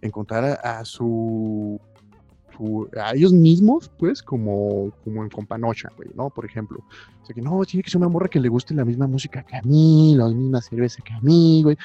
[0.00, 1.80] encontrar a, su,
[3.00, 6.30] a ellos mismos, pues, como, como en companocha, güey, ¿no?
[6.30, 6.78] Por ejemplo.
[7.22, 9.42] O sea, que no, tiene que ser una morra que le guste la misma música
[9.42, 11.76] que a mí, la misma cerveza que a mí, güey.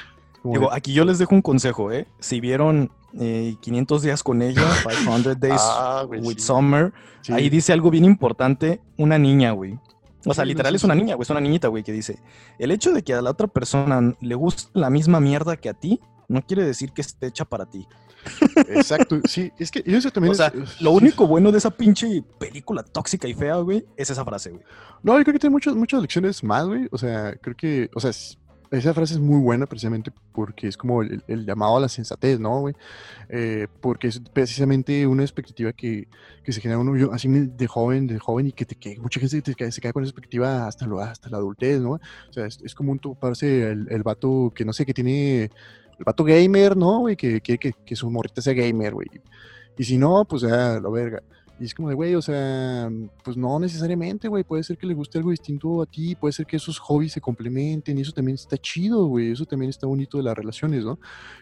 [0.44, 2.08] Digo, aquí yo les dejo un consejo, ¿eh?
[2.20, 4.64] Si vieron 500 eh, días con ella,
[5.04, 6.94] 500 Days ah, with Summer,
[7.30, 9.78] ahí dice algo bien importante, una niña, güey.
[10.26, 12.20] O sea, literal es una niña, güey, es una niñita, güey, que dice,
[12.60, 15.74] el hecho de que a la otra persona le guste la misma mierda que a
[15.74, 17.88] ti, no quiere decir que esté hecha para ti.
[18.68, 22.84] Exacto, sí, es que eso también o sea, lo único bueno de esa pinche película
[22.84, 24.64] tóxica y fea, güey, es esa frase, güey.
[25.04, 26.88] No, yo creo que tiene muchas, muchas lecciones más, güey.
[26.92, 28.12] O sea, creo que, o sea,
[28.72, 32.62] esa frase es muy buena precisamente porque es como el, llamado a la sensatez, ¿no,
[32.62, 32.76] güey?
[33.30, 36.08] Eh, porque es precisamente una expectativa que,
[36.44, 39.42] que, se genera uno así de joven, de joven y que, te, que mucha gente
[39.42, 41.92] se, se cae con esa expectativa hasta, lo, hasta la adultez, ¿no?
[41.92, 46.06] O sea, es, como un toparse el, el vato que no sé, que tiene el
[46.06, 47.18] vato gamer, ¿no, güey?
[47.18, 49.08] Que quiere que, que, su morrita sea gamer, güey.
[49.78, 51.22] Y si no, pues ya, la verga.
[51.62, 52.90] Y es como de, güey, o sea,
[53.24, 54.44] pues no necesariamente, güey.
[54.44, 57.22] Puede ser que le guste algo distinto a ti, puede ser que esos hobbies se
[57.22, 59.32] complementen y eso también está chido, güey.
[59.32, 61.00] Eso también está bonito de las relaciones, ¿no?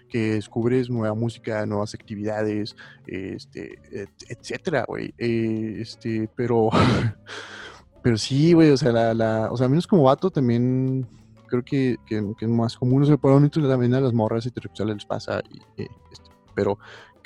[0.10, 2.76] Que descubres nueva música, nuevas actividades,
[3.08, 3.80] este,
[4.28, 5.14] etcétera, güey.
[5.18, 6.70] Eh, este, pero,
[8.04, 11.08] pero sí, güey, o sea, la, la, o sea, menos como vato también
[11.48, 13.04] creo que, que, es más común.
[13.04, 16.78] O sea, probablemente también a las morras heterosexuales les pasa, y, eh, este, pero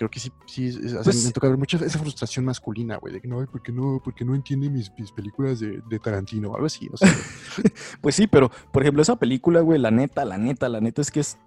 [0.04, 3.28] creo que sí, sí pues me toca ver mucha esa frustración masculina, güey, de que
[3.28, 6.68] no, ¿por qué no, porque no entiende mis, mis películas de, de, Tarantino o algo
[6.68, 6.90] así?
[6.90, 7.08] No sé.
[8.02, 11.12] pues sí, pero por ejemplo, esa película, güey, la neta, la neta, la neta es
[11.12, 11.38] que es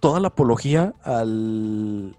[0.00, 2.16] toda la apología al.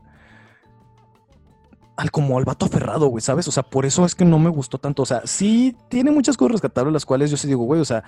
[1.95, 3.47] Al como al vato aferrado, güey, ¿sabes?
[3.47, 5.01] O sea, por eso es que no me gustó tanto.
[5.01, 8.03] O sea, sí tiene muchas cosas rescatables, las cuales yo sí digo, güey, o sea,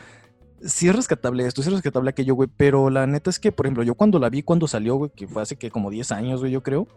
[0.64, 3.66] sí es rescatable esto, sí es rescatable aquello, güey, pero la neta es que, por
[3.66, 6.40] ejemplo, yo cuando la vi, cuando salió, güey, que fue hace que como 10 años,
[6.40, 6.88] güey, yo creo,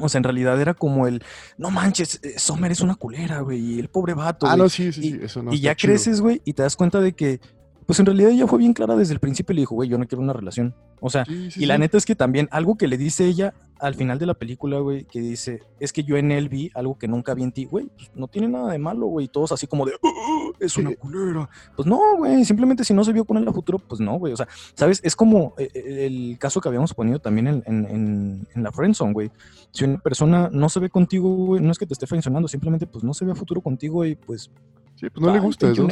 [0.00, 1.22] o sea, en realidad era como el,
[1.56, 4.46] no manches, eh, Sommer es una culera, güey, y el pobre vato.
[4.46, 5.52] Ah, no, sí, sí, sí, eso no.
[5.52, 7.40] Y ya creces, güey, y te das cuenta de que,
[7.86, 9.96] pues en realidad ella fue bien clara desde el principio y le dijo, güey, yo
[9.96, 10.74] no quiero una relación.
[11.00, 14.18] O sea, y la neta es que también algo que le dice ella al final
[14.18, 17.34] de la película, güey, que dice, es que yo en él vi algo que nunca
[17.34, 19.92] vi en ti, güey, pues no tiene nada de malo, güey, todos así como de,
[20.02, 21.48] ah, es una culera.
[21.76, 24.32] Pues no, güey, simplemente si no se vio con él a futuro, pues no, güey,
[24.32, 25.00] o sea, ¿sabes?
[25.04, 29.12] Es como eh, eh, el caso que habíamos ponido también en, en, en, la friendzone,
[29.12, 29.30] güey.
[29.70, 32.86] Si una persona no se ve contigo, güey, no es que te esté friendzoneando, simplemente
[32.86, 34.50] pues no se ve a futuro contigo y pues...
[34.96, 35.88] Sí, pues no le gusta, ¿no?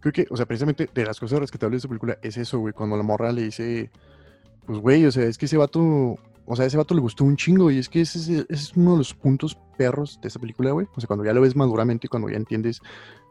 [0.00, 2.72] Creo que, o sea, precisamente de las cosas rescatables de esa película es eso, güey,
[2.72, 3.90] cuando la morra le dice,
[4.66, 7.36] pues, güey, o sea, es que ese vato o sea, ese vato le gustó un
[7.36, 10.86] chingo y es que ese, es uno de los puntos perros de esa película, güey.
[10.94, 12.82] O sea, cuando ya lo ves maduramente, cuando ya entiendes,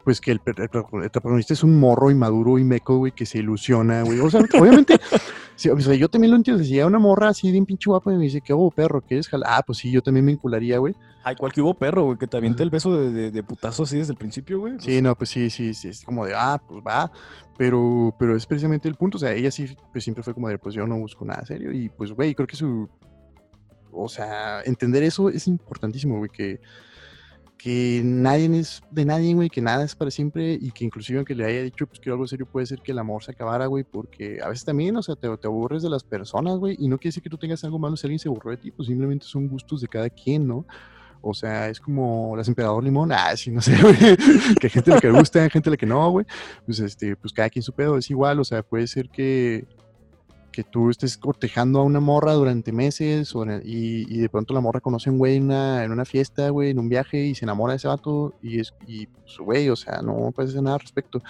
[0.02, 4.18] pues que el, protagonista es un morro inmaduro y meco, güey, que se ilusiona, güey.
[4.18, 4.98] O sea, obviamente,
[5.56, 6.62] o sea, yo también lo entiendo.
[6.62, 9.00] Si una morra así de un pinche guapo y me dice, ¿qué hubo, perro?
[9.00, 9.48] ¿Quieres jalar?
[9.52, 10.94] Ah, pues sí, yo también me vincularía, güey.
[11.22, 13.98] Ay, cual que hubo perro, güey, que te avienta el beso de, de, putazo así
[13.98, 14.74] desde el principio, güey.
[14.78, 15.88] Sí, no, pues sí, sí, sí.
[15.88, 17.10] Es como de, ah, pues va.
[17.56, 19.16] Pero, pero es precisamente el punto.
[19.16, 21.72] O sea, ella sí, pues siempre fue como de, pues yo no busco nada serio.
[21.72, 22.88] Y pues, güey, creo que su
[23.96, 26.60] o sea, entender eso es importantísimo, güey, que,
[27.64, 31.34] que nadie es de nadie, güey, que nada es para siempre y que inclusive aunque
[31.34, 33.84] le haya dicho, pues quiero algo serio, puede ser que el amor se acabara, güey,
[33.84, 36.98] porque a veces también, o sea, te, te aburres de las personas, güey, y no
[36.98, 39.24] quiere decir que tú tengas algo malo si alguien se aburrió de ti, pues simplemente
[39.24, 40.66] son gustos de cada quien, ¿no?
[41.22, 44.90] O sea, es como las emperador limón, ah, sí, no sé, güey, que hay gente
[44.92, 46.26] a la que le gusta, hay gente a la que no, güey,
[46.66, 49.66] pues este, pues cada quien su pedo, es igual, o sea, puede ser que
[50.54, 55.10] que tú estés cortejando a una morra durante meses y, de pronto la morra conoce
[55.10, 57.88] a un güey en una, fiesta, güey, en un viaje y se enamora de ese
[57.88, 61.20] vato y es, y pues, güey, o sea, no puedes hacer nada al respecto.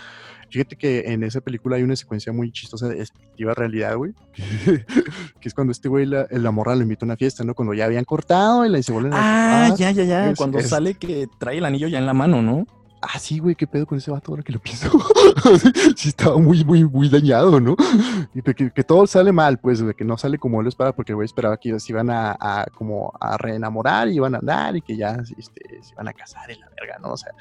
[0.51, 4.13] Fíjate que en esa película hay una secuencia muy chistosa de expectativa realidad, güey,
[5.41, 7.55] que es cuando este güey, la, la, morra lo invita a una fiesta, ¿no?
[7.55, 9.69] Cuando ya habían cortado y la, se vuelven a...
[9.69, 12.67] Ah, ya, ya, ya, cuando sale que trae el anillo ya en la mano, ¿no?
[13.07, 14.91] Ah, sí, güey, qué pedo con ese vato ahora que lo pienso.
[15.97, 17.77] sí, estaba muy, muy, muy dañado, ¿no?
[18.35, 21.13] Y que, que, todo sale mal, pues, de que no sale como él esperaba, porque
[21.13, 24.83] el güey esperaba que se iban a, como a reenamorar y iban a andar y
[24.83, 27.13] que ya este, se iban a casar en la verga, ¿no?
[27.13, 27.33] O sea,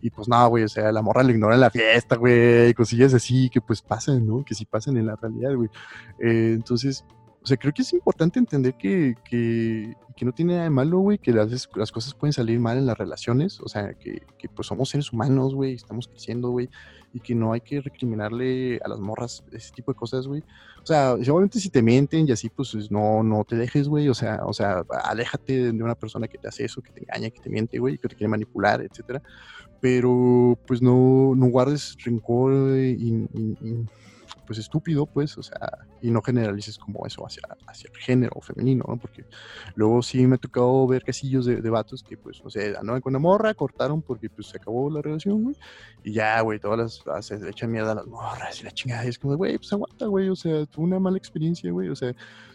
[0.00, 3.14] Y pues no, güey, o sea, la morra lo ignora en la fiesta, güey, cosillas
[3.14, 4.44] así que pues pasan, ¿no?
[4.44, 5.70] Que sí pasan en la realidad, güey.
[6.18, 7.04] Eh, entonces,
[7.44, 11.00] o sea, creo que es importante entender que, que, que no tiene nada de malo,
[11.00, 14.48] güey, que las, las, cosas pueden salir mal en las relaciones, o sea, que, que
[14.48, 16.70] pues somos seres humanos, güey, estamos creciendo, güey,
[17.12, 20.42] y que no hay que recriminarle a las morras ese tipo de cosas, güey.
[20.82, 24.14] O sea, obviamente si te mienten y así, pues no, no te dejes, güey, o
[24.14, 27.42] sea, o sea, aléjate de una persona que te hace eso, que te engaña, que
[27.42, 29.22] te miente, güey, que te quiere manipular, etcétera.
[29.82, 33.86] Pero, pues no, no guardes rencor y, y
[34.46, 38.84] pues estúpido, pues, o sea, y no generalices como eso hacia, hacia el género femenino,
[38.86, 38.96] ¿no?
[38.96, 39.24] Porque
[39.74, 43.00] luego sí me ha tocado ver casillos de, de vatos que, pues, no sé, andaban
[43.00, 45.56] con una morra, cortaron porque, pues, se acabó la relación, güey,
[46.02, 49.04] y ya, güey, todas las, se le echan mierda a las morras y la chingada,
[49.04, 51.96] y es como, güey, pues aguanta, güey, o sea, tuvo una mala experiencia, güey, o
[51.96, 52.14] sea,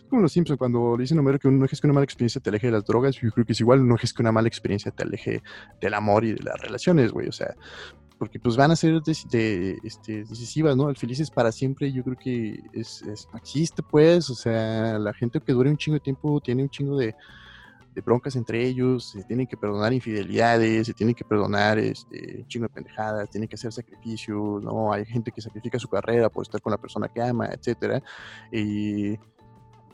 [0.09, 2.41] como los Simpsons, cuando le dicen a Homero que no es que una mala experiencia
[2.41, 4.47] te aleje de las drogas, yo creo que es igual, no es que una mala
[4.47, 5.43] experiencia te aleje
[5.79, 7.55] del amor y de las relaciones, güey, o sea,
[8.19, 10.89] porque pues van a ser de, este, decisivas, ¿no?
[10.89, 15.39] El felices para siempre, yo creo que es, es, existe, pues, o sea, la gente
[15.39, 17.15] que dure un chingo de tiempo tiene un chingo de,
[17.95, 22.47] de broncas entre ellos, se tienen que perdonar infidelidades, se tienen que perdonar este, un
[22.47, 24.91] chingo de pendejadas, tienen que hacer sacrificios, ¿no?
[24.91, 28.03] Hay gente que sacrifica su carrera por estar con la persona que ama, etcétera,
[28.51, 29.17] y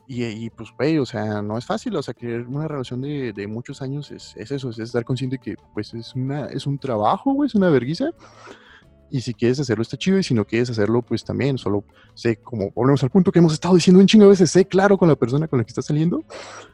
[0.08, 3.34] y, y, pues, güey, o sea, no es fácil, o sea, que una relación de,
[3.34, 6.78] de muchos años es, es, eso, es estar consciente que, pues, es, una, es un
[6.78, 8.12] trabajo, güey, es una vergüenza.
[9.12, 11.86] Y si quieres hacerlo está chido, y si no quieres hacerlo, pues también, solo
[12.16, 14.98] sé, como volvemos al punto que hemos estado diciendo un chingo de veces, sé claro
[14.98, 16.24] con la persona con la que estás saliendo.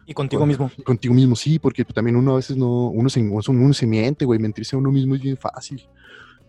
[0.05, 0.71] Y contigo con, mismo.
[0.83, 4.39] Contigo mismo, sí, porque también uno a veces no, uno se, uno se miente, güey,
[4.39, 5.87] mentirse a uno mismo es bien fácil,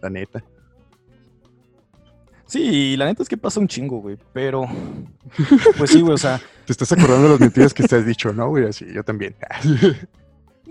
[0.01, 0.43] la neta.
[2.53, 4.67] Sí, la neta es que pasa un chingo, güey, pero.
[5.79, 6.39] Pues sí, güey, o sea.
[6.67, 8.67] Te estás acordando de las mentiras que te has dicho, ¿no, güey?
[8.67, 9.35] Así, yo también.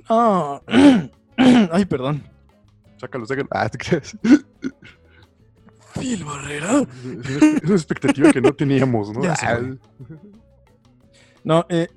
[0.09, 0.61] No.
[1.37, 2.23] Ay, perdón.
[2.97, 3.47] Sácalo, sácalo.
[3.51, 4.15] Ah, ¿te crees?
[5.99, 6.81] Phil Barrera.
[6.81, 9.23] Es una expectativa que no teníamos, ¿no?
[9.23, 9.59] Ya sé, ah.
[11.43, 11.87] No, eh.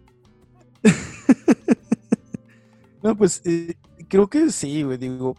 [3.02, 3.74] no, pues eh,
[4.08, 4.98] creo que sí, güey.
[4.98, 5.34] Digo,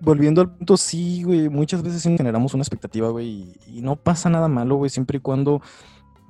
[0.00, 4.48] volviendo al punto, sí, güey, muchas veces generamos una expectativa, güey, y, no pasa nada
[4.48, 5.62] malo, güey, siempre y cuando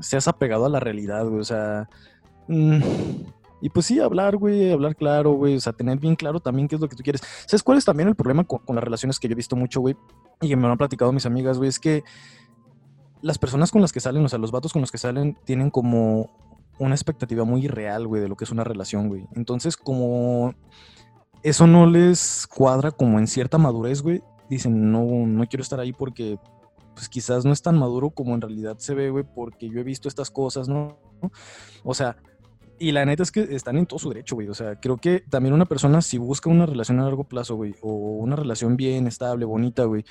[0.01, 1.89] seas apegado a la realidad, güey, o sea...
[2.49, 2.81] Mmm,
[3.61, 6.75] y pues sí, hablar, güey, hablar claro, güey, o sea, tener bien claro también qué
[6.75, 7.23] es lo que tú quieres.
[7.47, 9.81] ¿Sabes cuál es también el problema con, con las relaciones que yo he visto mucho,
[9.81, 9.97] güey?
[10.43, 12.05] Y que me lo han platicado mis amigas, güey, es que
[13.23, 15.71] las personas con las que salen, o sea, los vatos con los que salen, tienen
[15.71, 16.31] como
[16.79, 19.27] una expectativa muy irreal, güey, de lo que es una relación, güey.
[19.35, 20.55] Entonces, como
[21.43, 24.22] eso no les cuadra como en cierta madurez, güey.
[24.49, 26.39] Dicen, no, no quiero estar ahí porque
[26.95, 29.84] pues quizás no es tan maduro como en realidad se ve, güey, porque yo he
[29.84, 30.99] visto estas cosas, ¿no?
[31.84, 32.16] O sea,
[32.78, 34.49] y la neta es que están en todo su derecho, güey.
[34.49, 37.74] O sea, creo que también una persona, si busca una relación a largo plazo, güey,
[37.82, 40.05] o una relación bien, estable, bonita, güey,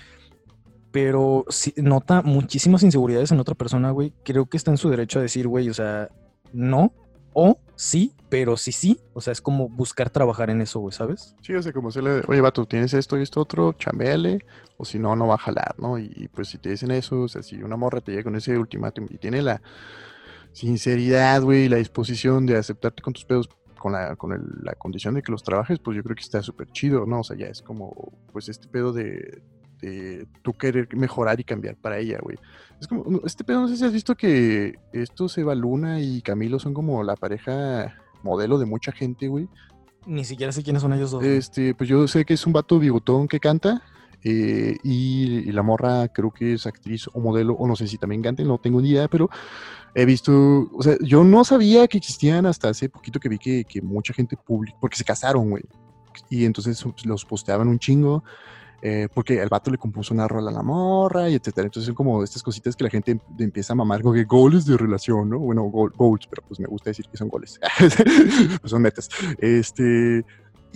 [0.96, 5.20] pero si nota muchísimas inseguridades en otra persona, güey, creo que está en su derecho
[5.20, 6.08] a decir, güey, o sea,
[6.54, 6.94] no,
[7.36, 9.02] o sí, pero sí, sí.
[9.14, 11.36] O sea, es como buscar trabajar en eso, güey, ¿sabes?
[11.42, 14.40] Sí, o sea, como se le, oye, vato, tienes esto y esto otro, chambeale,
[14.78, 16.00] o si no, no va a jalar, ¿no?
[16.00, 18.38] Y, y, pues si te dicen eso, o sea, si una morra te llega con
[18.38, 19.62] ese ultimátum y tiene la
[20.54, 24.32] sinceridad, güey, la disposición de aceptarte con tus pedos, con la, con
[24.64, 27.20] la condición de que los trabajes, pues yo creo que está súper chido, ¿no?
[27.20, 29.44] O sea, ya es como, pues este pedo de,
[29.86, 32.38] de tú querer mejorar y cambiar para ella, güey.
[32.80, 36.60] Es como, este pedo, no sé si has visto que estos Eva Luna y Camilo
[36.60, 39.48] son como la pareja modelo de mucha gente, güey.
[40.06, 41.24] Ni siquiera sé quiénes son ellos dos.
[41.24, 43.82] Este, pues yo sé que es un vato bigotón que canta.
[44.28, 48.00] Eh, y, y, la morra creo que es actriz o modelo, o no sé si
[48.00, 49.30] también cante, no tengo ni idea, pero
[49.94, 53.66] he visto, o sea, yo no sabía que existían hasta hace poquito que vi que,
[53.66, 55.64] que mucha gente pública, porque se casaron, güey.
[56.30, 58.24] Y entonces los posteaban un chingo
[58.82, 61.66] eh, porque el vato le compuso una rola a la morra y etcétera.
[61.66, 64.78] Entonces son como estas cositas que la gente empieza a mamar, como que goles de
[64.78, 65.40] relación, ¿no?
[65.40, 67.60] Bueno, go goals, pero pues me gusta decir que son goles.
[68.62, 69.10] pues son metas.
[69.40, 70.26] Este.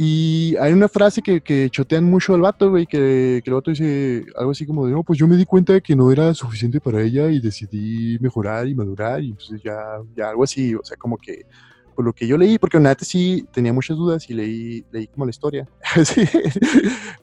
[0.01, 4.25] Y hay una frase que, que chotean mucho al vato, güey, que, el vato dice
[4.37, 6.79] algo así como de, no, pues yo me di cuenta de que no era suficiente
[6.79, 9.77] para ella y decidí mejorar y madurar y entonces ya,
[10.15, 11.45] ya algo así, o sea, como que
[11.99, 15.25] por lo que yo leí, porque neta sí tenía muchas dudas y leí, leí como
[15.25, 15.67] la historia.
[16.05, 16.23] sí.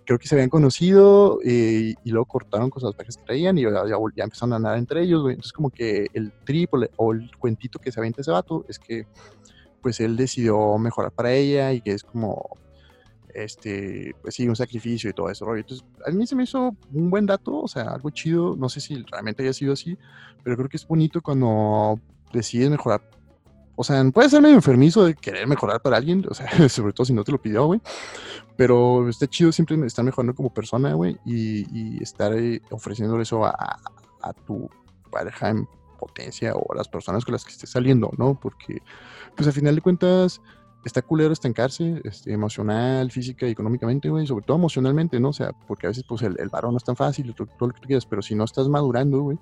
[0.05, 3.71] Creo que se habían conocido eh, y luego cortaron con las que traían y ya,
[3.71, 5.33] ya, ya, empezaron a andar entre ellos, güey.
[5.33, 9.07] Entonces como que el triple o el cuentito que se avienta ese vato es que
[9.81, 12.47] pues él decidió mejorar para ella y que es como
[13.33, 15.57] este, pues sí, un sacrificio y todo eso.
[15.57, 18.81] Entonces, a mí se me hizo un buen dato, o sea, algo chido, no sé
[18.83, 19.97] si realmente haya sido así,
[20.45, 21.99] pero creo que es bonito cuando
[22.31, 23.16] decides mejorar
[23.77, 27.05] o sea, puede ser medio enfermizo de querer mejorar para alguien, o sea, sobre todo
[27.05, 27.81] si no te lo pidió, güey.
[28.57, 33.79] Pero está chido siempre estar mejorando como persona, güey, y, estar eh, ofreciendo eso a,
[34.23, 34.71] a, tu
[35.11, 35.69] pareja en
[35.99, 38.35] potencia o a las personas con las que estés saliendo, ¿no?
[38.41, 38.81] Porque,
[39.37, 40.41] pues al final de cuentas,
[40.85, 45.31] está culero estancarse, este, emocional, física y económicamente, güey, sobre todo emocionalmente, ¿no?
[45.31, 47.69] O sea, porque a veces, pues, el, el varón no es tan fácil, todo, todo,
[47.69, 49.39] lo que tú quieras, pero si no estás madurando, güey,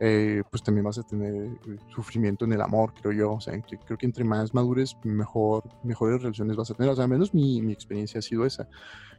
[0.00, 3.32] eh, pues también vas a tener eh, sufrimiento en el amor, creo yo.
[3.34, 6.90] O sea, creo que entre más madures, mejor, mejores relaciones vas a tener.
[6.90, 8.68] O sea, al menos mi, mi experiencia ha sido esa.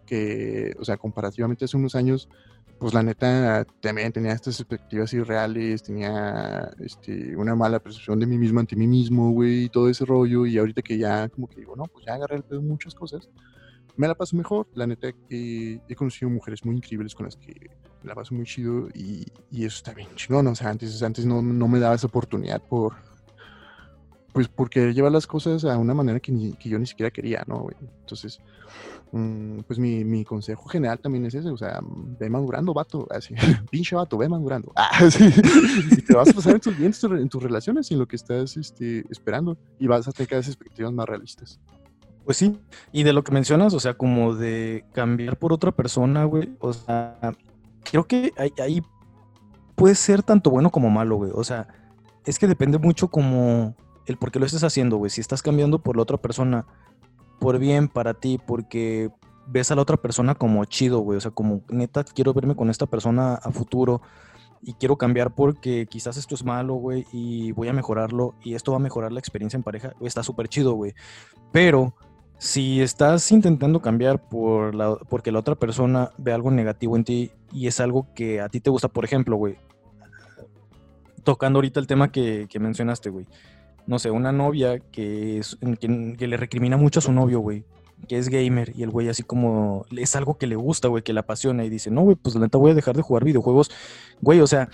[0.05, 2.29] Que, o sea, comparativamente hace unos años,
[2.79, 8.37] pues la neta también tenía estas expectativas irreales, tenía este, una mala percepción de mí
[8.37, 10.45] mismo ante mí mismo, güey, y todo ese rollo.
[10.45, 13.29] Y ahorita que ya, como que digo, no, pues ya agarré el pedo muchas cosas,
[13.95, 14.67] me la paso mejor.
[14.73, 17.71] La neta, que he conocido mujeres muy increíbles con las que
[18.03, 20.47] la paso muy chido y, y eso está bien chingón.
[20.47, 22.93] O sea, antes, antes no, no, me daba esa oportunidad por,
[24.33, 27.11] pues, por querer llevar las cosas a una manera que, ni, que yo ni siquiera
[27.11, 27.67] quería, ¿no?
[28.01, 28.39] Entonces,
[29.11, 31.79] mmm, pues mi, mi, consejo general también es ese, o sea,
[32.19, 33.35] ve madurando, vato, así,
[33.71, 34.71] pinche vato, ve madurando.
[34.75, 35.25] Ah, sí.
[35.91, 39.05] y te vas a pasar en tus, en, tus relaciones en lo que estás este,
[39.09, 41.59] esperando y vas a tener cada vez expectativas más realistas.
[42.25, 42.57] Pues sí,
[42.91, 46.71] y de lo que mencionas, o sea, como de cambiar por otra persona, güey, o
[46.71, 47.17] sea,
[47.83, 48.81] creo que ahí,
[49.75, 51.67] puede ser tanto bueno como malo, güey, o sea,
[52.25, 55.79] es que depende mucho como el por qué lo estés haciendo, güey, si estás cambiando
[55.79, 56.65] por la otra persona,
[57.39, 59.09] por bien para ti, porque
[59.47, 62.69] ves a la otra persona como chido, güey, o sea, como neta quiero verme con
[62.69, 64.01] esta persona a futuro
[64.61, 68.71] y quiero cambiar porque quizás esto es malo, güey, y voy a mejorarlo y esto
[68.71, 70.93] va a mejorar la experiencia en pareja, está súper chido, güey,
[71.51, 71.93] pero
[72.37, 77.31] si estás intentando cambiar por la, porque la otra persona ve algo negativo en ti
[77.51, 79.57] y es algo que a ti te gusta, por ejemplo, güey,
[81.23, 83.27] tocando ahorita el tema que, mencionaste, güey.
[83.85, 85.41] No sé, una novia que,
[86.19, 87.65] le recrimina mucho a su novio, güey,
[88.07, 91.13] que es gamer y el güey así como es algo que le gusta, güey, que
[91.13, 93.71] le apasiona y dice, no, güey, pues la neta voy a dejar de jugar videojuegos,
[94.21, 94.69] güey, o sea,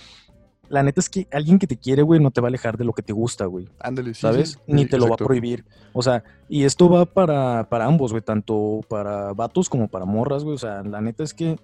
[0.70, 2.84] la neta es que alguien que te quiere, güey, no te va a alejar de
[2.84, 3.68] lo que te gusta, güey.
[3.80, 4.20] Ándale, sí.
[4.20, 4.60] ¿Sabes?
[4.68, 5.64] Ni te lo va a prohibir.
[5.92, 10.44] O sea, y esto va para, para ambos, güey, tanto para vatos como para morras,
[10.44, 10.54] güey.
[10.54, 11.58] O sea, la neta es que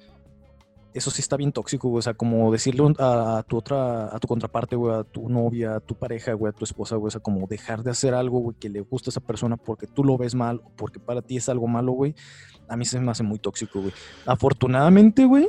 [0.92, 2.00] eso sí está bien tóxico, güey.
[2.00, 5.80] O sea, como decirle a, tu otra, a tu contraparte, güey, a tu novia, a
[5.80, 7.06] tu pareja, güey, a tu esposa, güey.
[7.06, 9.86] O sea, como dejar de hacer algo, güey, que le gusta a esa persona porque
[9.86, 12.16] tú lo ves mal o porque para ti es algo malo, güey.
[12.68, 13.92] A mí se me hace muy tóxico, güey.
[14.26, 15.48] Afortunadamente, güey,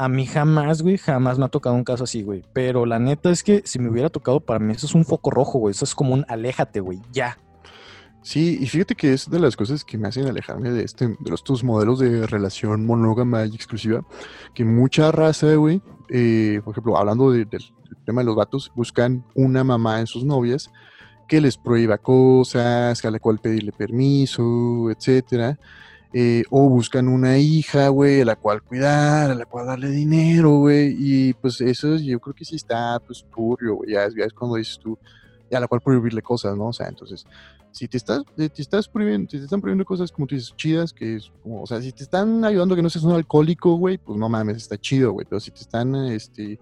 [0.00, 2.42] a mí jamás, güey, jamás me ha tocado un caso así, güey.
[2.54, 5.30] Pero la neta es que si me hubiera tocado, para mí eso es un foco
[5.30, 5.72] rojo, güey.
[5.72, 7.36] Eso es como un aléjate, güey, ya.
[8.22, 11.34] Sí, y fíjate que es de las cosas que me hacen alejarme de este, de
[11.34, 14.02] estos modelos de relación monógama y exclusiva,
[14.54, 17.46] que mucha raza, güey, eh, por ejemplo, hablando del
[18.06, 20.70] tema de los vatos, buscan una mamá en sus novias
[21.28, 25.58] que les prohíba cosas, a la cual pedirle permiso, etcétera.
[26.12, 30.58] Eh, o buscan una hija, güey, a la cual cuidar, a la cual darle dinero,
[30.58, 34.56] güey, y pues eso yo creo que sí está, pues, turbio, güey, ya, es cuando
[34.56, 34.98] dices tú,
[35.52, 36.66] a la cual prohibirle cosas, ¿no?
[36.66, 37.24] O sea, entonces,
[37.70, 40.92] si te estás, te estás prohibiendo, si te están prohibiendo cosas, como tú dices, chidas,
[40.92, 43.76] que es, como, o sea, si te están ayudando a que no seas un alcohólico,
[43.76, 46.58] güey, pues no mames, está chido, güey, pero si te están, este,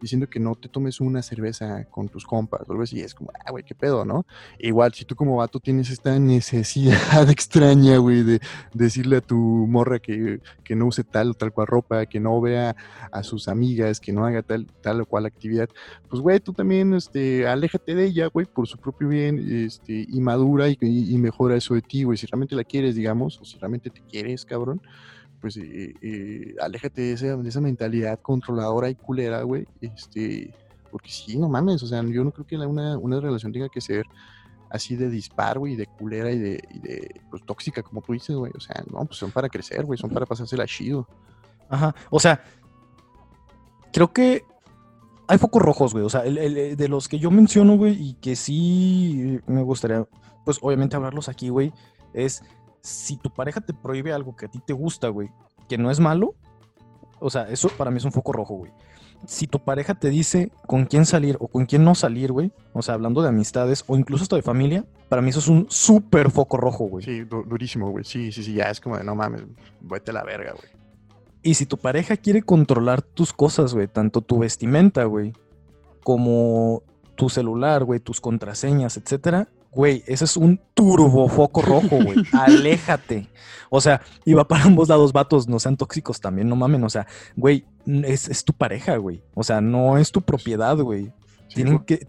[0.00, 3.30] diciendo que no te tomes una cerveza con tus compas o algo así, es como,
[3.44, 4.26] ah, güey, qué pedo, ¿no?
[4.58, 6.98] Igual, si tú como vato tienes esta necesidad
[7.30, 8.40] extraña, güey, de,
[8.74, 12.40] decirle a tu morra que, que, no use tal o tal cual ropa, que no
[12.40, 12.76] vea
[13.12, 15.68] a sus amigas, que no haga tal, tal o cual actividad,
[16.08, 20.20] pues, güey, tú también, este, aléjate de ella, güey, por su propio bien, este, y
[20.20, 23.58] madura y, y mejora eso de ti, güey, si realmente la quieres, digamos, o si
[23.58, 24.80] realmente te quieres, cabrón,
[25.40, 29.66] pues eh, eh, aléjate de esa, de esa, mentalidad controladora y culera, güey.
[29.80, 30.52] Este,
[30.90, 33.80] porque sí, no mames, o sea, yo no creo que una, una relación tenga que
[33.80, 34.04] ser
[34.70, 38.52] así de dispar, güey, de culera y de, pues, tóxica, como tú dices, güey.
[38.56, 41.06] O sea, no, pues son para crecer, güey, son para pasársela chido.
[41.68, 42.42] Ajá, o sea,
[43.92, 44.44] creo que
[45.26, 46.04] hay focos rojos, güey.
[46.04, 50.06] O sea, el, de los que yo menciono, güey, y que sí me gustaría,
[50.44, 51.72] pues obviamente hablarlos aquí, güey,
[52.14, 52.42] es
[52.80, 55.30] si tu pareja te prohíbe algo que a ti te gusta, güey,
[55.68, 56.34] que no es malo,
[57.20, 58.72] o sea, eso para mí es un foco rojo, güey.
[59.26, 62.82] Si tu pareja te dice con quién salir o con quién no salir, güey, o
[62.82, 66.30] sea, hablando de amistades o incluso hasta de familia, para mí eso es un súper
[66.30, 67.04] foco rojo, güey.
[67.04, 68.04] Sí, durísimo, güey.
[68.04, 69.42] Sí, sí, sí, ya es como de no mames,
[69.80, 70.70] vete a la verga, güey.
[71.42, 75.32] Y si tu pareja quiere controlar tus cosas, güey, tanto tu vestimenta, güey,
[76.04, 76.82] como
[77.16, 82.24] tu celular, güey, tus contraseñas, etcétera, Güey, ese es un turbo foco rojo, güey.
[82.32, 83.28] Aléjate.
[83.70, 86.82] O sea, va para ambos lados, vatos, no sean tóxicos también, no mamen.
[86.84, 87.06] O sea,
[87.36, 89.22] güey, es, tu pareja, güey.
[89.34, 91.12] O sea, no es tu propiedad, güey.
[91.54, 92.06] Tienen que...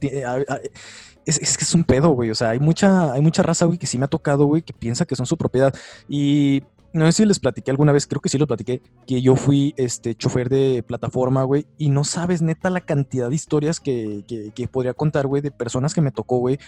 [1.25, 2.31] es, es, que es un pedo, güey.
[2.31, 4.73] O sea, hay mucha, hay mucha raza, güey, que sí me ha tocado, güey, que
[4.73, 5.73] piensa que son su propiedad.
[6.07, 6.63] Y
[6.93, 9.73] no sé si les platiqué alguna vez, creo que sí lo platiqué, que yo fui
[9.77, 14.51] este chofer de plataforma, güey, y no sabes neta la cantidad de historias que, que,
[14.51, 16.59] que podría contar, güey, de personas que me tocó, güey,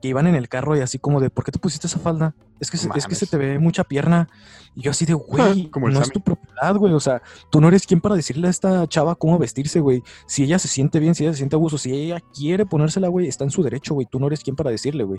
[0.00, 2.34] que iban en el carro y así como de, ¿por qué te pusiste esa falda?
[2.62, 4.28] Es que, es que se te ve mucha pierna.
[4.76, 6.92] Y yo así de, güey, no es tu propiedad, güey.
[6.92, 10.04] O sea, tú no eres quien para decirle a esta chava cómo vestirse, güey.
[10.26, 13.26] Si ella se siente bien, si ella se siente abuso, si ella quiere ponérsela, güey,
[13.26, 14.06] está en su derecho, güey.
[14.08, 15.18] Tú no eres quien para decirle, güey.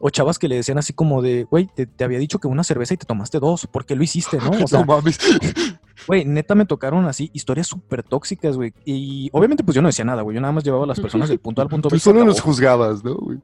[0.00, 2.92] O chavas que le decían así como de, güey, te, había dicho que una cerveza
[2.92, 3.66] y te tomaste dos.
[3.66, 4.50] ¿Por qué lo hiciste, no?
[4.50, 5.18] O sea, no mames.
[6.08, 8.72] Güey, neta me tocaron así historias súper tóxicas, güey.
[8.84, 10.34] Y obviamente, pues yo no decía nada, güey.
[10.34, 11.88] Yo nada más llevaba a las personas del punto al punto.
[11.88, 13.38] Tú solo nos juzgabas, ¿no, güey?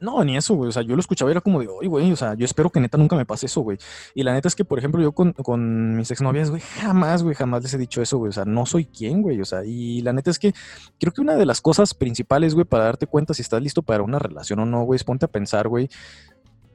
[0.00, 0.70] No, ni eso, güey.
[0.70, 2.70] O sea, yo lo escuchaba y era como de, oye, güey, o sea, yo espero
[2.70, 3.76] que neta nunca me pase eso, güey.
[4.14, 7.34] Y la neta es que, por ejemplo, yo con, con mis exnovias, güey, jamás, güey,
[7.34, 8.30] jamás les he dicho eso, güey.
[8.30, 9.40] O sea, no soy quien, güey.
[9.42, 10.54] O sea, y la neta es que
[10.98, 14.02] creo que una de las cosas principales, güey, para darte cuenta si estás listo para
[14.02, 15.90] una relación o no, güey, es ponte a pensar, güey,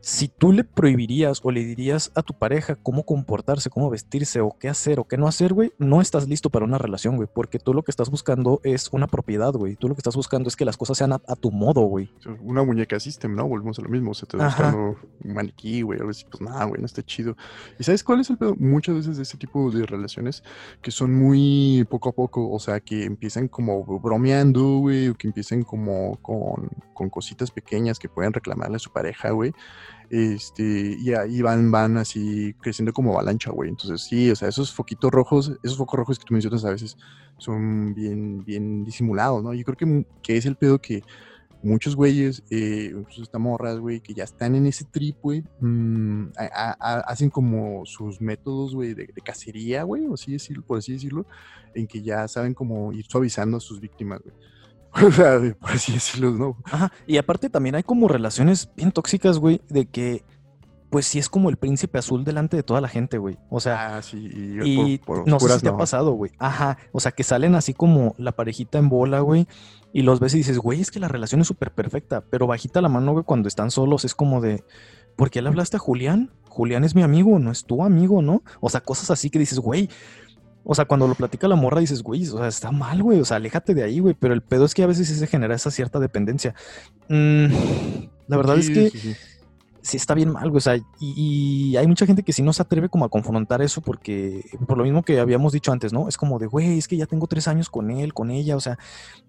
[0.05, 4.55] si tú le prohibirías o le dirías a tu pareja cómo comportarse, cómo vestirse o
[4.59, 7.57] qué hacer o qué no hacer, güey, no estás listo para una relación, güey, porque
[7.57, 9.75] tú lo que estás buscando es una propiedad, güey.
[9.77, 12.13] Tú lo que estás buscando es que las cosas sean a, tu modo, güey.
[12.41, 13.47] Una muñeca system, ¿no?
[13.47, 14.13] Volvemos a lo mismo.
[14.13, 15.99] Se te está buscando un maniquí, güey.
[15.99, 17.35] A ver si, pues nada, güey, no está chido.
[17.79, 18.53] ¿Y sabes cuál es el pedo?
[18.59, 20.43] Muchas veces de este tipo de relaciones
[20.83, 25.25] que son muy poco a poco, o sea, que empiezan como bromeando, güey, o que
[25.25, 29.51] empiezan como con, con cositas pequeñas que pueden reclamarle a su pareja, güey
[30.09, 33.69] este, y ahí van, van así creciendo como avalancha, güey.
[33.69, 36.97] Entonces, sí, o sea, esos foquitos rojos, esos focos rojos que tú mencionas a veces
[37.37, 39.53] son bien, bien disimulados, ¿no?
[39.53, 41.03] Yo creo que, que es el pedo que
[41.65, 46.27] muchos güeyes, eh, incluso estas morras, güey, que ya están en ese trip, güey, mm,
[46.79, 51.25] hacen como sus métodos, güey, de, cacería, güey, o así decirlo, por así decirlo,
[51.73, 54.35] en que ya saben cómo ir suavizando a sus víctimas, güey.
[55.05, 56.57] O sea, por así decirlo, ¿no?
[56.65, 60.23] Ajá, y aparte también hay como relaciones bien tóxicas, güey, de que
[60.89, 63.37] pues sí es como el príncipe azul delante de toda la gente, güey.
[63.49, 66.31] O sea, ah, sí, y, no sé si te ha pasado, güey.
[66.39, 69.47] Ajá, o sea, que salen así como la parejita en bola, güey,
[69.91, 72.81] y los ves y dices, güey, es que la relación es súper perfecta, pero bajita
[72.81, 74.63] la mano, güey, cuando están solos es como de,
[75.17, 76.31] ¿por qué le hablaste a Julián?
[76.47, 78.43] Julián es mi amigo, no es tu amigo, ¿no?
[78.61, 79.89] O sea, cosas así que dices, güey,
[80.65, 83.25] o sea, cuando lo platica la morra dices, güey, o sea, está mal, güey, o
[83.25, 84.15] sea, aléjate de ahí, güey.
[84.19, 86.55] Pero el pedo es que a veces sí se genera esa cierta dependencia.
[87.07, 87.45] Mm,
[88.27, 89.15] la verdad es que sí
[89.93, 90.57] está bien mal, güey.
[90.57, 93.81] O sea, y, hay mucha gente que sí no se atreve como a confrontar eso
[93.81, 96.07] porque, por lo mismo que habíamos dicho antes, ¿no?
[96.07, 98.59] Es como de, güey, es que ya tengo tres años con él, con ella, o
[98.59, 98.77] sea,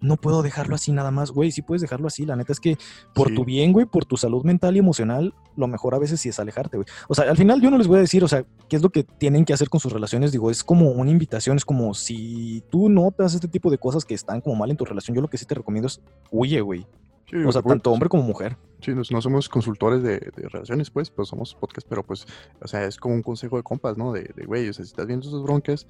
[0.01, 1.51] no puedo dejarlo así nada más, güey.
[1.51, 2.25] Sí puedes dejarlo así.
[2.25, 2.77] La neta es que
[3.13, 6.29] por tu bien, güey, por tu salud mental y emocional, lo mejor a veces sí
[6.29, 6.87] es alejarte, güey.
[7.07, 8.89] O sea, al final yo no les voy a decir, o sea, qué es lo
[8.89, 10.31] que tienen que hacer con sus relaciones.
[10.31, 14.15] Digo, es como una invitación, es como si tú notas este tipo de cosas que
[14.15, 16.01] están como mal en tu relación, yo lo que sí te recomiendo es
[16.31, 16.87] huye, güey
[17.33, 18.57] o sea, tanto hombre como mujer.
[18.79, 22.27] Sí, no, somos consultores de, relaciones, pues, pues somos podcast, pero pues,
[22.61, 24.13] o sea, es como un consejo de compas, ¿no?
[24.13, 25.87] De, güey, o sea, si estás viendo esas broncas,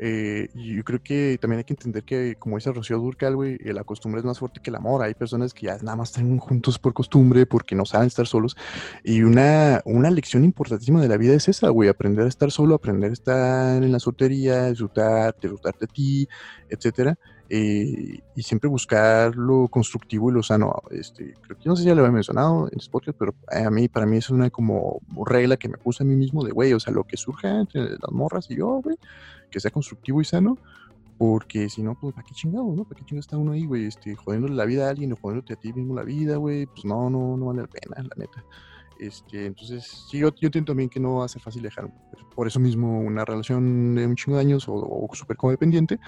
[0.00, 3.72] eh, yo creo que también hay que entender que, como dice Rocío Durcal, güey, eh,
[3.72, 5.02] la costumbre es más fuerte que el amor.
[5.02, 8.56] Hay personas que ya nada más están juntos por costumbre, porque no saben estar solos.
[9.04, 12.74] Y una, una lección importantísima de la vida es esa, güey, aprender a estar solo,
[12.74, 16.28] aprender a estar en la soltería, disfrutar, disfrutarte a ti,
[16.68, 17.16] etcétera.
[17.50, 20.82] Eh, y siempre buscar lo constructivo y lo sano.
[20.90, 23.88] Este, creo que no sé si ya lo había mencionado en este pero a mí,
[23.88, 26.80] para mí es una como regla que me puse a mí mismo de, güey, o
[26.80, 28.96] sea, lo que surja entre las morras y yo, güey,
[29.50, 30.58] que sea constructivo y sano,
[31.18, 32.84] porque si no, pues, ¿para qué chingados, no?
[32.84, 33.86] ¿Para qué chingados está uno ahí, güey?
[33.86, 36.84] Este, jodiéndole la vida a alguien o jodiéndote a ti mismo la vida, güey, pues
[36.84, 38.44] no, no, no vale la pena, la neta.
[38.98, 41.92] Este, entonces, sí, yo, yo entiendo también que no va a ser fácil dejar,
[42.34, 45.98] por eso mismo, una relación de un chingo de años o, o súper codependiente,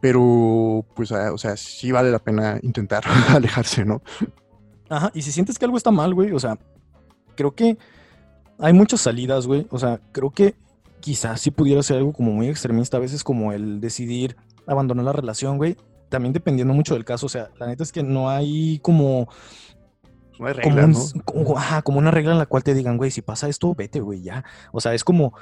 [0.00, 4.02] pero pues, ah, o sea, sí vale la pena intentar alejarse, ¿no?
[4.88, 6.58] Ajá, y si sientes que algo está mal, güey, o sea,
[7.34, 7.78] creo que
[8.58, 10.54] hay muchas salidas, güey, o sea, creo que
[11.00, 14.36] quizás sí pudiera ser algo como muy extremista, a veces como el decidir
[14.66, 15.76] abandonar la relación, güey,
[16.08, 19.28] también dependiendo mucho del caso, o sea, la neta es que no hay como...
[20.38, 21.24] No hay regla, como, ¿no?
[21.24, 24.00] como, ajá, como una regla en la cual te digan, güey, si pasa esto, vete,
[24.00, 24.44] güey, ya.
[24.70, 25.34] O sea, es como,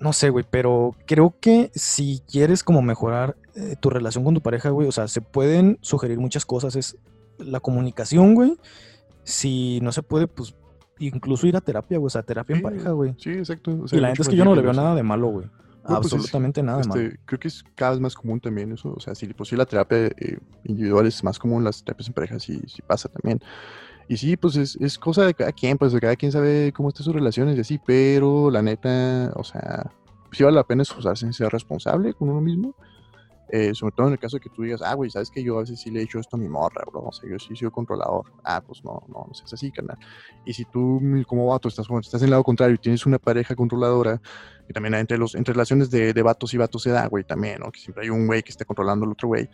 [0.00, 4.40] no sé, güey, pero creo que si quieres como mejorar eh, tu relación con tu
[4.40, 6.76] pareja, güey, o sea, se pueden sugerir muchas cosas.
[6.76, 6.96] Es
[7.38, 8.56] la comunicación, güey.
[9.24, 10.54] Si no se puede, pues
[10.98, 13.14] incluso ir a terapia, güey, o sea, terapia en pareja, güey.
[13.18, 13.84] Sí, exacto.
[13.90, 15.46] y la neta es que yo no le veo nada de malo, güey.
[15.82, 17.16] Pues, Absolutamente nada de este, malo.
[17.24, 18.92] Creo que es cada vez más común también eso.
[18.96, 22.38] O sea, si pues, la terapia eh, individual es más común, las terapias en pareja
[22.38, 23.40] sí, sí pasa también.
[24.08, 26.88] Y sí, pues es, es, cosa de cada quien, pues de cada quien sabe cómo
[26.88, 29.90] están sus relaciones y así, pero la neta, o sea,
[30.32, 32.74] sí vale la pena esforzarse en ser responsable con uno mismo
[33.52, 35.56] Eh, sobre todo en el caso de que tú digas, ah, güey, sabes que yo
[35.56, 37.56] a veces sí le he hecho esto a mi morra, bro, o sea, yo sí
[37.56, 38.32] soy controlador.
[38.44, 39.98] Ah, pues no, no, no seas así, carnal.
[40.44, 43.54] Y si tú, como vato, estás, estás en el lado contrario y tienes una pareja
[43.54, 44.20] controladora,
[44.68, 47.60] y también entre, los, entre relaciones de, de vatos y vatos se da, güey, también,
[47.60, 47.72] ¿no?
[47.72, 49.48] Que siempre hay un güey que está controlando al otro güey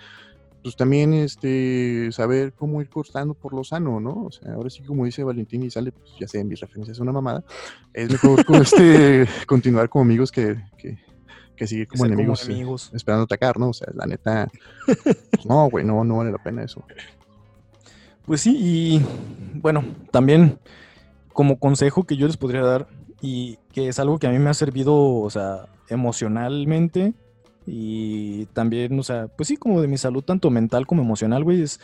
[0.66, 4.24] pues también este, saber cómo ir cortando por lo sano, ¿no?
[4.24, 7.00] O sea, ahora sí, como dice Valentín y sale, pues ya sé, mis referencias es
[7.00, 7.44] una mamada,
[7.94, 10.98] es mejor este, continuar como amigos que, que,
[11.56, 13.70] que seguir como enemigos, eh, esperando atacar, ¿no?
[13.70, 14.48] O sea, la neta,
[14.84, 16.84] pues no, güey, no, no vale la pena eso.
[18.24, 19.06] Pues sí, y
[19.54, 20.58] bueno, también
[21.32, 22.88] como consejo que yo les podría dar,
[23.20, 27.14] y que es algo que a mí me ha servido, o sea, emocionalmente,
[27.66, 31.62] y también, o sea, pues sí, como de mi salud, tanto mental como emocional, güey,
[31.62, 31.80] es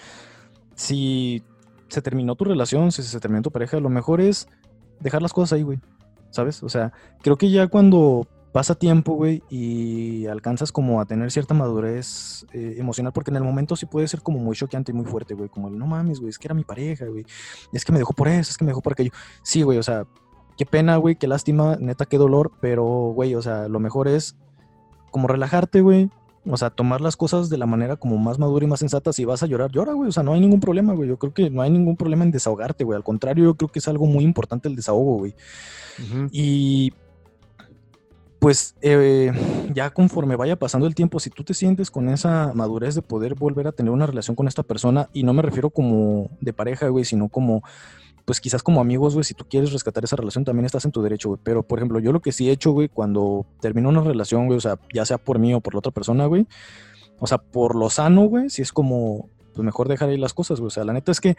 [0.74, 1.42] si
[1.88, 4.48] se terminó tu relación, si se terminó tu pareja, lo mejor es
[5.00, 5.78] dejar las cosas ahí, güey.
[6.30, 6.62] ¿Sabes?
[6.62, 11.54] O sea, creo que ya cuando pasa tiempo, güey, y alcanzas como a tener cierta
[11.54, 15.06] madurez eh, emocional, porque en el momento sí puede ser como muy choqueante y muy
[15.06, 17.24] fuerte, güey, como el, no mames, güey, es que era mi pareja, güey,
[17.72, 19.10] es que me dejó por eso, es que me dejó por aquello.
[19.42, 20.06] Sí, güey, o sea,
[20.56, 22.84] qué pena, güey, qué lástima, neta, qué dolor, pero,
[23.14, 24.36] güey, o sea, lo mejor es
[25.10, 26.10] como relajarte, güey.
[26.44, 29.12] O sea, tomar las cosas de la manera como más madura y más sensata.
[29.12, 30.08] Si vas a llorar, llora, güey.
[30.08, 31.08] O sea, no hay ningún problema, güey.
[31.08, 32.96] Yo creo que no hay ningún problema en desahogarte, güey.
[32.96, 35.36] Al contrario, yo creo que es algo muy importante el desahogo, güey.
[36.32, 36.92] Y
[38.42, 39.30] pues eh,
[39.72, 43.36] ya conforme vaya pasando el tiempo, si tú te sientes con esa madurez de poder
[43.36, 46.88] volver a tener una relación con esta persona, y no me refiero como de pareja,
[46.88, 47.62] güey, sino como
[48.24, 51.02] pues quizás como amigos, güey, si tú quieres rescatar esa relación, también estás en tu
[51.02, 51.40] derecho, güey.
[51.44, 54.58] Pero, por ejemplo, yo lo que sí he hecho, güey, cuando termino una relación, güey,
[54.58, 56.48] o sea, ya sea por mí o por la otra persona, güey,
[57.20, 60.58] o sea, por lo sano, güey, si es como, pues mejor dejar ahí las cosas,
[60.58, 60.66] güey.
[60.66, 61.36] O sea, la neta es que,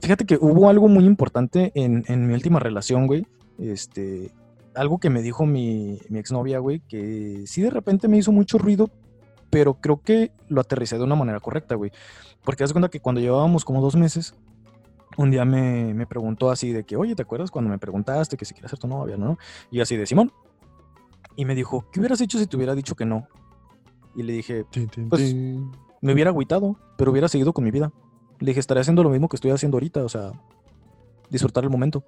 [0.00, 3.28] fíjate que hubo algo muy importante en, en mi última relación, güey.
[3.60, 4.32] Este,
[4.78, 8.58] algo que me dijo mi, mi exnovia, güey, que sí de repente me hizo mucho
[8.58, 8.90] ruido,
[9.50, 11.90] pero creo que lo aterricé de una manera correcta, güey.
[12.44, 14.34] Porque das cuenta que cuando llevábamos como dos meses,
[15.16, 18.54] un día me, preguntó así de que, oye, ¿te acuerdas cuando me preguntaste que si
[18.54, 19.36] quieres ser tu novia, no?
[19.70, 20.32] Y así de Simón.
[21.36, 23.26] Y me dijo, ¿qué hubieras hecho si te hubiera dicho que no?
[24.14, 24.64] Y le dije,
[25.08, 27.92] pues me hubiera agüitado, pero hubiera seguido con mi vida.
[28.38, 30.32] Le dije, estaré haciendo lo mismo que estoy haciendo ahorita, o sea,
[31.30, 32.04] disfrutar el momento.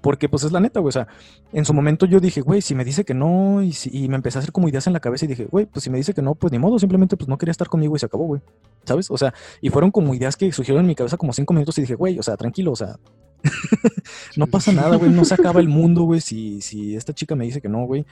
[0.00, 0.90] Porque pues es la neta, güey.
[0.90, 1.08] O sea,
[1.52, 4.38] en su momento yo dije, güey, si me dice que no, y, y me empecé
[4.38, 6.22] a hacer como ideas en la cabeza y dije, güey, pues si me dice que
[6.22, 8.40] no, pues ni modo, simplemente pues no quería estar conmigo y se acabó, güey.
[8.84, 9.10] ¿Sabes?
[9.10, 11.82] O sea, y fueron como ideas que surgieron en mi cabeza como cinco minutos y
[11.82, 12.96] dije, güey, o sea, tranquilo, o sea,
[14.36, 17.44] no pasa nada, güey, no se acaba el mundo, güey, si, si esta chica me
[17.44, 18.06] dice que no, güey.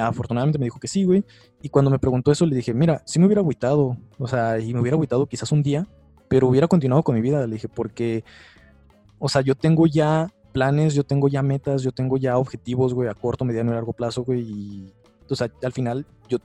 [0.00, 1.24] Afortunadamente me dijo que sí, güey.
[1.62, 4.72] Y cuando me preguntó eso, le dije, mira, si me hubiera agüitado, o sea, y
[4.72, 5.86] me hubiera agüitado quizás un día,
[6.28, 8.24] pero hubiera continuado con mi vida, le dije, porque,
[9.18, 13.08] o sea, yo tengo ya planes, yo tengo ya metas, yo tengo ya objetivos, güey,
[13.08, 14.40] a corto, mediano y largo plazo, güey.
[14.40, 14.94] Y,
[15.28, 16.38] o sea, al final yo,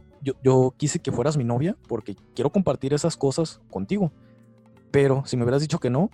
[0.44, 4.12] yo, quise que fueras mi novia porque quiero compartir esas cosas contigo.
[4.92, 6.10] Pero si me hubieras dicho que no,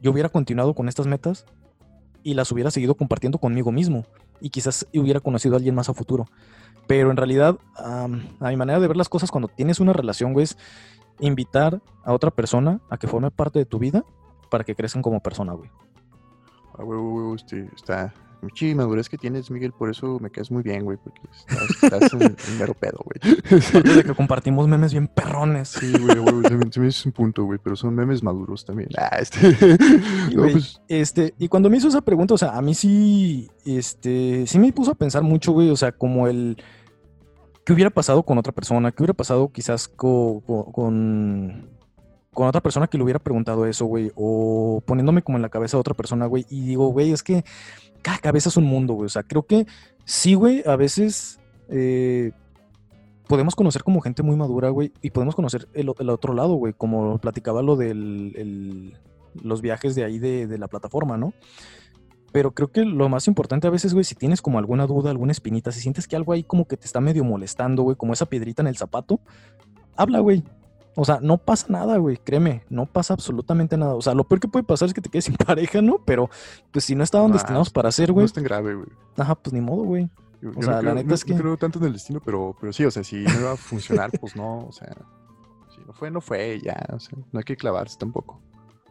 [0.00, 1.44] yo hubiera continuado con estas metas
[2.22, 4.06] y las hubiera seguido compartiendo conmigo mismo.
[4.40, 6.26] Y quizás hubiera conocido a alguien más a futuro.
[6.86, 10.44] Pero en realidad, a mi manera de ver las cosas cuando tienes una relación, güey,
[10.44, 10.56] es
[11.18, 14.04] invitar a otra persona a que forme parte de tu vida
[14.48, 15.70] para que crezcan como persona, güey.
[16.78, 18.12] Ah, güey, güey, este, está.
[18.42, 21.20] Mucha madurez que tienes, Miguel, por eso me quedas muy bien, güey, porque
[21.80, 23.94] estás, en, mero pedo, güey.
[23.94, 25.68] de que compartimos memes bien perrones.
[25.68, 28.88] Sí, güey, güey, se me es un punto, güey, pero son memes maduros también.
[28.98, 29.56] Ah, este.
[30.34, 30.80] pues...
[30.88, 34.72] este, y cuando me hizo esa pregunta, o sea, a mí sí, este, sí me
[34.72, 36.60] puso a pensar mucho, güey, o sea, como el.
[37.64, 38.90] ¿Qué hubiera pasado con otra persona?
[38.90, 41.70] ¿Qué hubiera pasado quizás con con
[42.34, 45.80] otra persona que le hubiera preguntado eso, güey, o poniéndome como en la cabeza de
[45.80, 47.44] otra persona, güey, y digo, güey, es que
[48.02, 49.66] cada cabeza es un mundo, güey, o sea, creo que
[50.04, 52.32] sí, güey, a veces eh,
[53.28, 57.18] podemos conocer como gente muy madura, güey, y podemos conocer el, otro lado, güey, como
[57.18, 57.94] platicaba lo de
[59.42, 61.32] los viajes de ahí de, de la plataforma, ¿no?
[62.32, 65.32] Pero creo que lo más importante a veces, güey, si tienes como alguna duda, alguna
[65.32, 68.26] espinita, si sientes que algo ahí como que te está medio molestando, güey, como esa
[68.26, 69.20] piedrita en el zapato,
[69.96, 70.42] habla, güey.
[70.94, 73.94] O sea, no pasa nada, güey, créeme, no pasa absolutamente nada.
[73.94, 75.98] O sea, lo peor que puede pasar es que te quedes sin pareja, ¿no?
[76.04, 76.28] Pero,
[76.70, 78.24] pues si no estaban destinados para ser, güey.
[78.24, 78.88] No es tan grave, güey.
[79.16, 80.10] Ajá, pues ni modo, güey.
[80.56, 81.34] O sea, la neta es que.
[81.34, 83.56] No creo tanto en el destino, pero, pero sí, o sea, si no iba a
[83.56, 84.94] funcionar, pues no, o sea.
[85.74, 86.84] Si no fue, no fue, ya.
[86.92, 88.40] O sea, no hay que clavarse tampoco.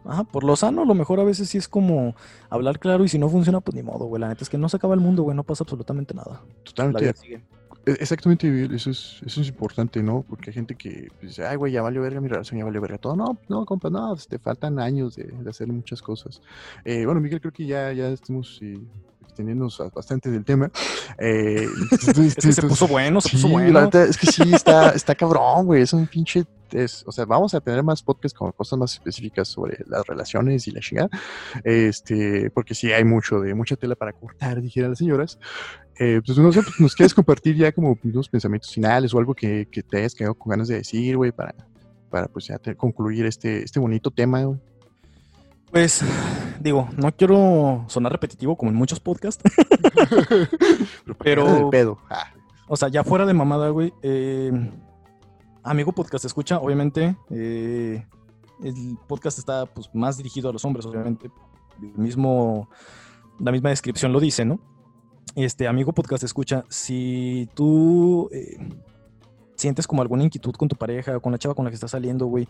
[0.04, 2.16] Ajá, por lo sano, lo mejor a veces sí es como
[2.50, 4.20] hablar claro y si no funciona, pues ni modo, güey.
[4.20, 6.42] La neta es que no se acaba el mundo, güey, no pasa absolutamente nada.
[6.64, 7.44] Totalmente.
[7.86, 10.24] Exactamente, eso es, eso es importante, ¿no?
[10.28, 12.82] Porque hay gente que pues, dice, ay, güey, ya valió verga mi relación, ya valió
[12.82, 13.16] verga todo.
[13.16, 16.42] No, no, compa, no, pues, te faltan años de, hacer muchas cosas.
[16.86, 18.80] Eh, bueno, Miguel, creo que ya, ya estamos eh,
[19.22, 20.70] extendiéndonos bastante del tema.
[21.18, 23.72] Eh, es que se puso bueno, se puso sí, bueno.
[23.72, 25.82] la neta, es que sí, está, está cabrón, güey.
[25.82, 26.46] Es un pinche.
[26.74, 30.68] Es- o sea, vamos a tener más podcasts con cosas más específicas sobre las relaciones
[30.68, 31.10] y la chingada.
[31.64, 35.40] Este, porque sí hay mucho de mucha tela para cortar, dijeran las señoras.
[36.00, 39.34] Eh, pues no sé, pues, nos quieres compartir ya como unos pensamientos finales o algo
[39.36, 41.54] que, que te hayas quedado con ganas de decir, güey, para,
[42.10, 44.60] para pues ya te- concluir este, este bonito tema, güey.
[45.72, 46.02] Pues,
[46.60, 49.42] digo, no quiero sonar repetitivo como en muchos podcasts.
[51.24, 51.98] Pero- del pedo.
[52.10, 52.28] Ah,
[52.68, 53.94] O sea, ya fuera de mamada, güey.
[54.02, 54.52] eh,
[55.64, 57.16] amigo podcast escucha, obviamente.
[57.30, 58.06] eh,
[58.64, 61.32] el podcast está pues, más dirigido a los hombres, obviamente.
[61.96, 62.70] Mismo,
[63.40, 64.60] la misma descripción lo dice, ¿no?
[65.36, 68.58] Este amigo podcast escucha, si tú eh,
[69.56, 72.26] sientes como alguna inquietud con tu pareja con la chava con la que estás saliendo,
[72.26, 72.48] güey,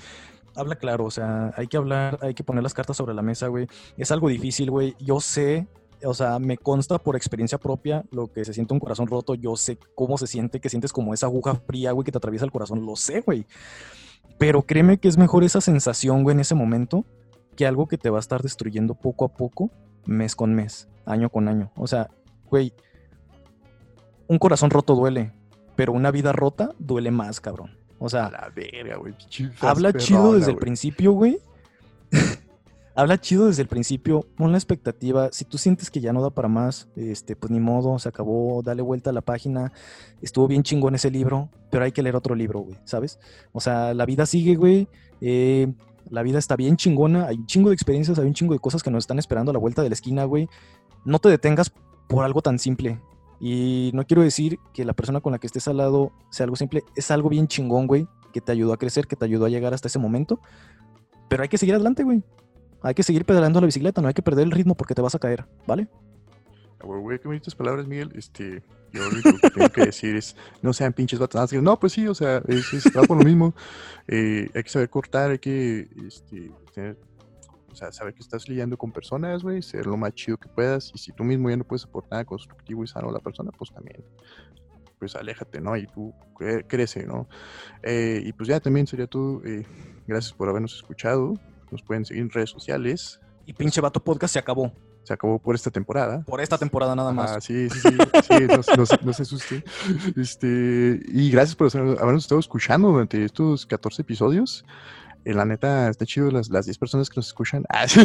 [0.55, 3.47] habla claro, o sea, hay que hablar, hay que poner las cartas sobre la mesa,
[3.47, 3.67] güey.
[3.97, 4.95] Es algo difícil, güey.
[4.99, 5.67] Yo sé,
[6.05, 9.35] o sea, me consta por experiencia propia lo que se siente un corazón roto.
[9.35, 12.45] Yo sé cómo se siente, que sientes como esa aguja fría, güey, que te atraviesa
[12.45, 12.85] el corazón.
[12.85, 13.45] Lo sé, güey.
[14.37, 17.05] Pero créeme que es mejor esa sensación, güey, en ese momento,
[17.55, 19.69] que algo que te va a estar destruyendo poco a poco,
[20.05, 21.71] mes con mes, año con año.
[21.75, 22.09] O sea,
[22.49, 22.73] güey,
[24.27, 25.33] un corazón roto duele,
[25.75, 27.77] pero una vida rota duele más, cabrón.
[27.99, 29.13] O sea, la verga, güey.
[29.59, 31.39] habla chido desde el principio, güey.
[32.95, 34.25] Habla chido desde el principio.
[34.35, 35.29] Pon la expectativa.
[35.31, 38.61] Si tú sientes que ya no da para más, este, pues ni modo, se acabó,
[38.63, 39.71] dale vuelta a la página.
[40.21, 43.19] Estuvo bien chingón ese libro, pero hay que leer otro libro, güey, ¿sabes?
[43.51, 44.87] O sea, la vida sigue, güey.
[45.21, 45.73] eh,
[46.09, 47.27] la vida está bien chingona.
[47.27, 49.53] Hay un chingo de experiencias, hay un chingo de cosas que nos están esperando a
[49.53, 50.49] la vuelta de la esquina, güey.
[51.05, 51.71] No te detengas
[52.07, 52.99] por algo tan simple.
[53.39, 56.55] Y no quiero decir que la persona con la que estés al lado sea algo
[56.55, 56.83] simple.
[56.95, 59.73] Es algo bien chingón, güey, que te ayudó a crecer, que te ayudó a llegar
[59.73, 60.39] hasta ese momento.
[61.27, 62.23] Pero hay que seguir adelante, güey.
[62.83, 65.13] Hay que seguir pedaleando la bicicleta, no hay que perder el ritmo porque te vas
[65.15, 65.87] a caer, ¿vale?
[66.79, 68.11] Ah, güey, qué bonitas palabras, Miguel.
[68.15, 71.53] Este, yo lo que tengo que decir es, no sean pinches vatos.
[71.53, 73.53] No, pues sí, o sea, es, es va por lo mismo.
[74.07, 76.97] Eh, hay que saber cortar, hay que este, tener,
[77.71, 80.91] o sea, saber que estás lidiando con personas, güey, ser lo más chido que puedas.
[80.95, 83.51] Y si tú mismo ya no puedes aportar nada constructivo y sano a la persona,
[83.55, 84.03] pues también,
[84.97, 85.77] pues aléjate, ¿no?
[85.77, 87.27] Y tú cre- crece, ¿no?
[87.83, 89.43] Eh, y pues ya también sería todo.
[89.45, 89.67] eh,
[90.07, 91.35] gracias por habernos escuchado.
[91.71, 93.19] Nos pueden seguir en redes sociales.
[93.45, 94.71] Y pinche vato podcast se acabó.
[95.03, 96.21] Se acabó por esta temporada.
[96.25, 97.31] Por esta temporada nada más.
[97.31, 99.63] Ah, sí, sí, sí, sí, no, se- no se- no se asusten.
[100.15, 104.63] Este, y gracias por haber- habernos estado escuchando durante estos 14 episodios.
[105.23, 107.63] Eh, la neta, está chido las, las 10 personas que nos escuchan.
[107.69, 107.99] Ah, sí,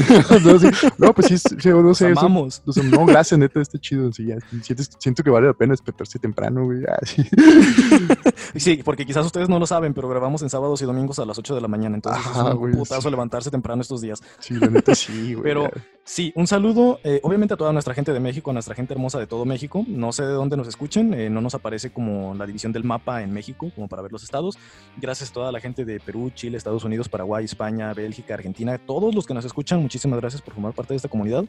[0.44, 2.08] no, sí, no, pues sí, sí, no Nos sé.
[2.08, 2.62] amamos.
[2.90, 4.12] no, gracias, neta, está chido.
[4.12, 6.82] Sí, ya, sientes- siento que vale la pena despertarse temprano, güey.
[6.86, 6.98] Ah,
[8.56, 8.82] sí.
[8.84, 11.54] Porque quizás ustedes no lo saben, pero grabamos en sábados y domingos a las 8
[11.54, 11.96] de la mañana.
[11.96, 14.22] Entonces es un güey, putazo levantarse temprano estos días.
[14.38, 15.42] Sí, la neta, sí, güey.
[15.44, 15.70] Pero
[16.04, 19.18] sí, un saludo, eh, obviamente a toda nuestra gente de México, a nuestra gente hermosa
[19.18, 19.84] de todo México.
[19.88, 23.22] No sé de dónde nos escuchen, eh, no nos aparece como la división del mapa
[23.22, 24.58] en México, como para ver los estados.
[24.96, 29.14] Gracias a toda la gente de Perú, Chile, Estados Unidos, Paraguay, España, Bélgica, Argentina, todos
[29.14, 31.44] los que nos escuchan, muchísimas gracias por formar parte de esta comunidad.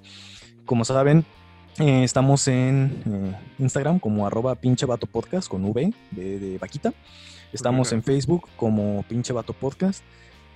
[0.66, 1.26] Como saben,
[1.80, 6.92] eh, estamos en eh, Instagram como arroba pinche vato podcast con V de, de vaquita.
[7.54, 10.04] Estamos en Facebook como pinche vato podcast.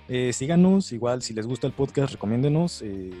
[0.08, 3.12] Eh, síganos, igual si les gusta el podcast, recomiéndenos y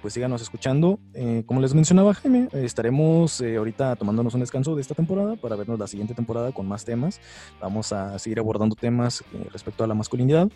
[0.00, 0.98] pues síganos escuchando.
[1.44, 5.86] Como les mencionaba Jaime, estaremos ahorita tomándonos un descanso de esta temporada para vernos la
[5.86, 7.20] siguiente temporada con más temas.
[7.60, 9.22] Vamos a seguir abordando temas
[9.52, 10.48] respecto a la masculinidad.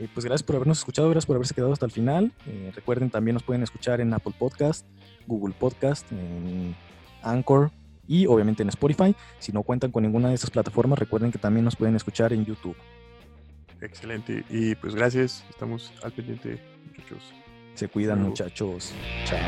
[0.00, 2.32] Eh, pues gracias por habernos escuchado, gracias por haberse quedado hasta el final.
[2.46, 4.86] Eh, recuerden también nos pueden escuchar en Apple Podcast,
[5.26, 6.74] Google Podcast, en
[7.22, 7.70] Anchor
[8.08, 9.14] y obviamente en Spotify.
[9.38, 12.44] Si no cuentan con ninguna de esas plataformas, recuerden que también nos pueden escuchar en
[12.44, 12.76] YouTube.
[13.80, 14.44] Excelente.
[14.48, 15.44] Y pues gracias.
[15.50, 17.32] Estamos al pendiente, muchachos.
[17.74, 18.30] Se cuidan Luego.
[18.30, 18.92] muchachos.
[19.24, 19.38] Chao.